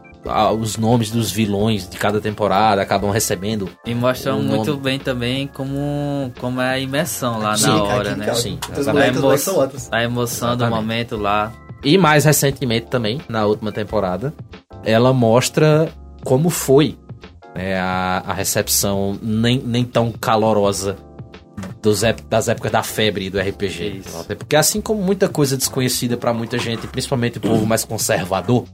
[0.58, 3.70] os nomes dos vilões de cada temporada acabam recebendo.
[3.86, 8.16] E mostram um muito bem também como, como é a imersão lá sim, na hora,
[8.16, 8.34] né?
[8.34, 9.30] Sim, a, emo
[9.92, 10.58] a emoção Exatamente.
[10.58, 11.52] do momento lá.
[11.84, 14.34] E mais recentemente também, na última temporada,
[14.82, 15.88] ela mostra
[16.24, 16.96] como foi
[17.54, 20.96] né, a, a recepção nem, nem tão calorosa
[21.80, 24.02] dos, das épocas da febre do RPG.
[24.20, 28.64] Até porque assim como muita coisa desconhecida para muita gente, principalmente o povo mais conservador,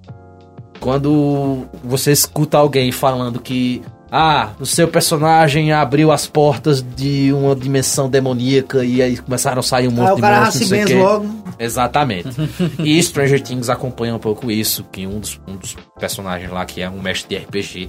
[0.78, 7.54] quando você escuta alguém falando que ah, o seu personagem abriu as portas de uma
[7.54, 11.44] dimensão demoníaca e aí começaram a sair um monte ah, de monstros, não sei logo.
[11.58, 12.28] Exatamente.
[12.80, 16.80] e Stranger Things acompanha um pouco isso, que um dos, um dos personagens lá que
[16.80, 17.88] é um mestre de RPG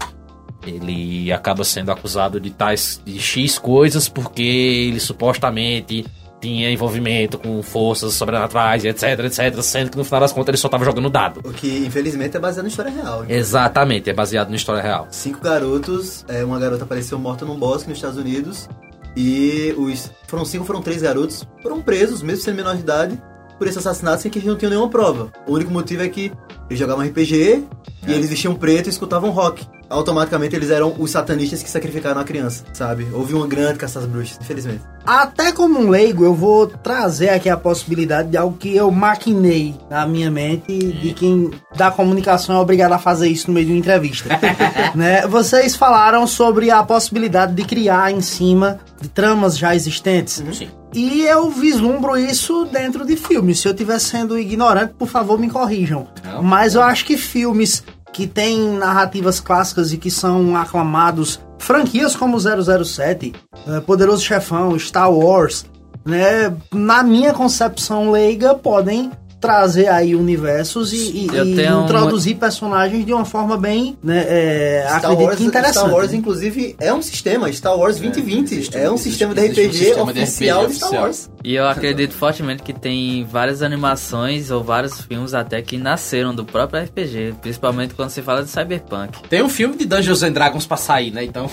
[0.66, 6.06] ele acaba sendo acusado de tais de X coisas porque ele supostamente
[6.42, 10.68] tinha envolvimento com forças sobrenaturais, etc, etc, sendo que no final das contas ele só
[10.68, 11.40] tava jogando dado.
[11.48, 13.24] O que, infelizmente, é baseado na história real.
[13.24, 13.36] Então.
[13.36, 15.08] Exatamente, é baseado na história real.
[15.12, 18.68] Cinco garotos, é, uma garota apareceu morta num bosque nos Estados Unidos,
[19.16, 23.22] e os foram cinco, foram três garotos, foram presos, mesmo sendo menor de idade,
[23.58, 25.32] por esse assassinato sem que eles não tinham nenhuma prova.
[25.46, 26.32] O único motivo é que
[26.68, 27.64] eles jogavam RPG
[28.08, 28.12] é.
[28.12, 29.68] e eles vestiam preto e escutavam rock.
[29.92, 33.08] Automaticamente eles eram os satanistas que sacrificaram a criança, sabe?
[33.12, 34.82] Houve uma grande caça às bruxas, infelizmente.
[35.06, 39.76] Até como um leigo, eu vou trazer aqui a possibilidade de algo que eu maquinei
[39.90, 43.74] na minha mente de quem da comunicação é obrigado a fazer isso no meio de
[43.74, 44.30] uma entrevista.
[44.96, 45.28] né?
[45.28, 50.40] Vocês falaram sobre a possibilidade de criar em cima de tramas já existentes.
[50.40, 50.54] Uhum.
[50.54, 50.70] Sim.
[50.94, 53.60] E eu vislumbro isso dentro de filmes.
[53.60, 56.08] Se eu estiver sendo ignorante, por favor, me corrijam.
[56.24, 62.16] Não, Mas eu acho que filmes que têm narrativas clássicas e que são aclamados, franquias
[62.16, 63.34] como 007,
[63.68, 65.66] eh, Poderoso Chefão, Star Wars,
[66.04, 69.12] né, na minha concepção leiga, podem
[69.42, 75.20] trazer aí universos e, e, e introduzir personagens de uma forma bem, né, é, Star
[75.20, 75.74] Wars, que interessante.
[75.74, 79.34] Star Wars, inclusive, é um sistema, Star Wars 2020, é, existe, é um existe, sistema
[79.34, 81.30] de RPG um sistema oficial de, Star Wars.
[81.44, 86.46] E eu acredito fortemente que tem várias animações ou vários filmes até que nasceram do
[86.46, 89.28] próprio RPG, principalmente quando se fala de Cyberpunk.
[89.28, 91.50] Tem um filme de Dungeons and Dragons pra sair, né, então...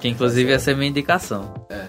[0.00, 1.54] que inclusive ia ser minha indicação.
[1.68, 1.80] É.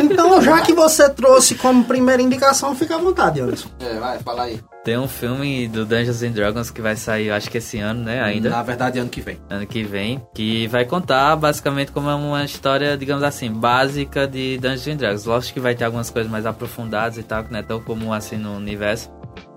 [0.00, 3.68] Então, já que você trouxe como primeira indicação, fica à vontade, Anderson.
[3.80, 4.60] É, vai, fala aí.
[4.82, 8.22] Tem um filme do Dungeons and Dragons que vai sair, acho que esse ano, né,
[8.22, 8.48] ainda.
[8.48, 9.38] Na verdade, ano que vem.
[9.50, 14.56] Ano que vem, que vai contar basicamente como é uma história, digamos assim, básica de
[14.56, 15.24] Dungeons and Dragons.
[15.26, 18.10] Lógico que vai ter algumas coisas mais aprofundadas e tal, que não é tão comum
[18.10, 19.10] assim no universo.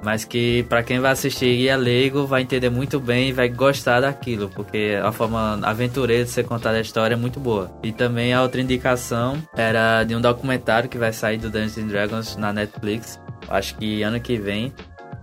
[0.04, 3.48] Mas que para quem vai assistir e é leigo, vai entender muito bem e vai
[3.48, 7.72] gostar daquilo, porque a forma aventureira de ser contada a história é muito boa.
[7.82, 11.88] E também a outra indicação era de um documentário que vai sair do Dungeons and
[11.88, 13.18] Dragons na Netflix.
[13.48, 14.74] Acho que ano que vem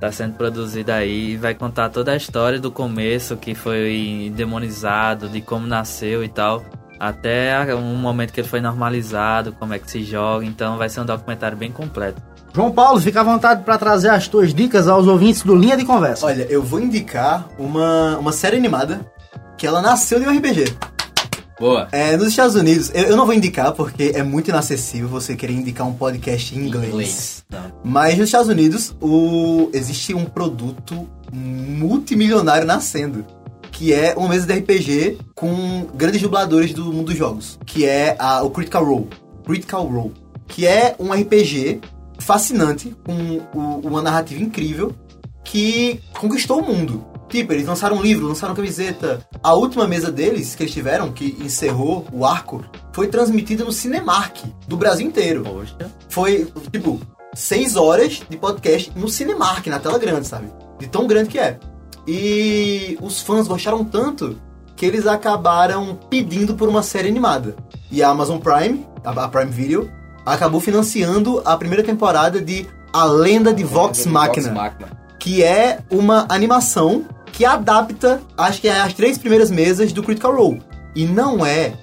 [0.01, 5.29] tá sendo produzida aí e vai contar toda a história do começo que foi demonizado,
[5.29, 6.65] de como nasceu e tal,
[6.99, 11.01] até um momento que ele foi normalizado, como é que se joga, então vai ser
[11.01, 12.23] um documentário bem completo.
[12.53, 15.85] João Paulo, fica à vontade para trazer as tuas dicas aos ouvintes do Linha de
[15.85, 16.27] Conversa.
[16.27, 19.01] Olha, eu vou indicar uma, uma série animada
[19.57, 20.77] que ela nasceu de um RPG.
[21.61, 21.89] Boa.
[21.93, 25.53] É, nos Estados Unidos, eu, eu, não vou indicar porque é muito inacessível você querer
[25.53, 26.89] indicar um podcast em inglês.
[26.89, 27.45] inglês.
[27.85, 33.27] Mas nos Estados Unidos, o, existe um produto multimilionário nascendo.
[33.71, 37.59] Que é uma mesa de RPG com grandes dubladores do mundo dos jogos.
[37.67, 39.09] Que é a, o Critical Role.
[39.45, 40.15] Critical Role.
[40.49, 41.81] Que é um RPG
[42.19, 44.95] fascinante, com uma narrativa incrível
[45.45, 47.05] que conquistou o mundo.
[47.31, 49.24] Tipo, eles lançaram um livro, lançaram camiseta.
[49.41, 54.45] A última mesa deles, que eles tiveram, que encerrou o arco, foi transmitida no Cinemark,
[54.66, 55.43] do Brasil inteiro.
[55.45, 55.76] Poxa.
[56.09, 57.01] Foi, tipo,
[57.33, 60.49] seis horas de podcast no Cinemark, na tela grande, sabe?
[60.78, 61.59] De tão grande que é.
[62.07, 64.37] E os fãs gostaram tanto
[64.74, 67.55] que eles acabaram pedindo por uma série animada.
[67.93, 69.89] E a Amazon Prime, a Prime Video,
[70.26, 74.72] acabou financiando a primeira temporada de A Lenda de Vox Machina,
[75.18, 80.35] que é uma animação que adapta, acho que é as três primeiras mesas do Critical
[80.35, 80.62] Role.
[80.95, 81.74] E não é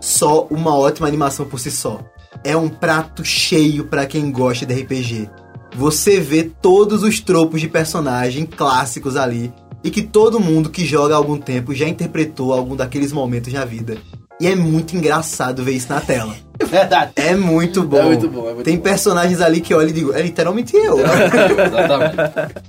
[0.00, 2.00] só uma ótima animação por si só.
[2.42, 5.30] É um prato cheio para quem gosta de RPG.
[5.76, 11.14] Você vê todos os tropos de personagem clássicos ali e que todo mundo que joga
[11.14, 13.96] há algum tempo já interpretou algum daqueles momentos na vida.
[14.40, 16.34] E é muito engraçado ver isso na tela.
[16.62, 17.12] Verdade.
[17.16, 17.98] É muito bom.
[17.98, 18.48] É muito bom.
[18.48, 18.82] É muito Tem bom.
[18.82, 20.98] personagens ali que eu olho e digo, é literalmente eu.
[21.00, 22.16] Exatamente.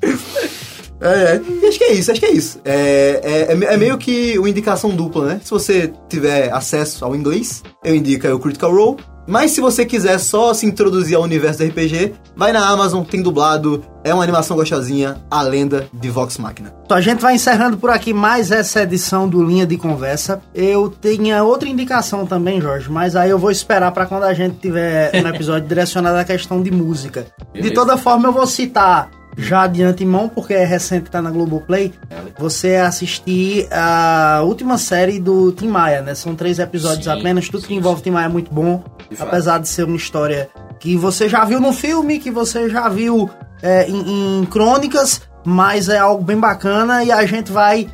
[1.01, 1.67] É, é.
[1.67, 2.59] acho que é isso, acho que é isso.
[2.63, 5.41] É, é, é, é meio que uma indicação dupla, né?
[5.43, 8.97] Se você tiver acesso ao inglês, eu indico o Critical Role.
[9.27, 13.23] Mas se você quiser só se introduzir ao universo do RPG, vai na Amazon, tem
[13.23, 16.71] dublado, é uma animação gostosinha, A Lenda de Vox Machina.
[16.85, 20.41] Então a gente vai encerrando por aqui mais essa edição do Linha de Conversa.
[20.53, 24.57] Eu tinha outra indicação também, Jorge, mas aí eu vou esperar para quando a gente
[24.57, 27.25] tiver um episódio direcionado à questão de música.
[27.51, 27.69] Beleza.
[27.69, 31.93] De toda forma, eu vou citar já de antemão, porque é recente, tá na Globoplay,
[32.37, 36.15] você assistir a última série do Tim Maia, né?
[36.15, 38.05] São três episódios sim, apenas, tudo sim, que envolve sim.
[38.05, 39.63] Tim Maia é muito bom, de apesar fato.
[39.63, 43.29] de ser uma história que você já viu no filme, que você já viu
[43.61, 47.87] é, em, em crônicas, mas é algo bem bacana e a gente vai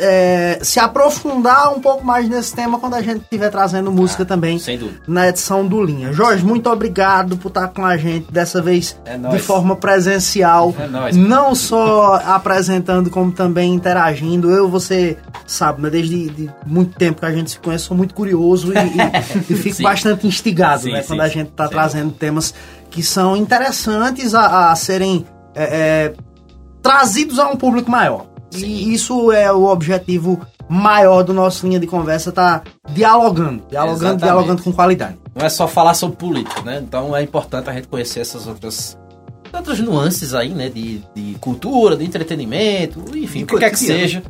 [0.00, 4.26] é, se aprofundar um pouco mais nesse tema quando a gente estiver trazendo música ah,
[4.26, 4.60] também
[5.06, 6.12] na edição do Linha.
[6.12, 10.86] Jorge, muito obrigado por estar com a gente dessa vez é de forma presencial, é
[10.86, 11.16] nóis.
[11.16, 14.50] não só apresentando como também interagindo.
[14.50, 15.16] Eu, você
[15.46, 19.52] sabe, né, desde muito tempo que a gente se conhece, sou muito curioso e, e,
[19.52, 22.54] e fico bastante instigado sim, né, sim, quando a gente está trazendo temas
[22.90, 26.14] que são interessantes a, a serem é, é,
[26.82, 28.26] trazidos a um público maior.
[28.58, 28.66] Sim.
[28.66, 34.22] E isso é o objetivo maior do nosso linha de conversa, tá dialogando, dialogando, Exatamente.
[34.22, 35.18] dialogando com qualidade.
[35.34, 36.82] Não é só falar sobre política, né?
[36.86, 38.98] Então é importante a gente conhecer essas outras
[39.52, 40.68] outras nuances aí, né?
[40.68, 44.22] De, de cultura, de entretenimento, enfim, o que quer que seja.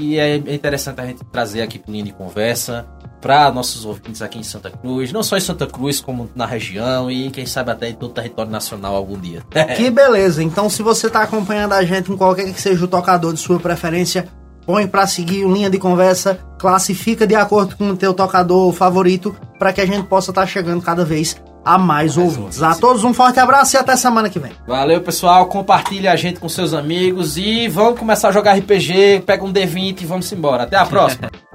[0.00, 2.86] E é interessante a gente trazer aqui pro linha de conversa
[3.20, 7.10] para nossos ouvintes aqui em Santa Cruz, não só em Santa Cruz, como na região
[7.10, 9.42] e quem sabe até em todo o território nacional algum dia.
[9.76, 10.42] que beleza!
[10.42, 13.58] Então, se você está acompanhando a gente em qualquer que seja o tocador de sua
[13.58, 14.28] preferência,
[14.64, 19.34] põe para seguir o linha de conversa, classifica de acordo com o teu tocador favorito,
[19.58, 22.62] para que a gente possa estar tá chegando cada vez a mais, mais ouvintes.
[22.62, 24.52] A todos um forte abraço e até semana que vem.
[24.66, 25.46] Valeu, pessoal.
[25.46, 29.24] Compartilhe a gente com seus amigos e vamos começar a jogar RPG.
[29.26, 30.62] Pega um D20 e vamos embora.
[30.62, 31.30] Até a próxima.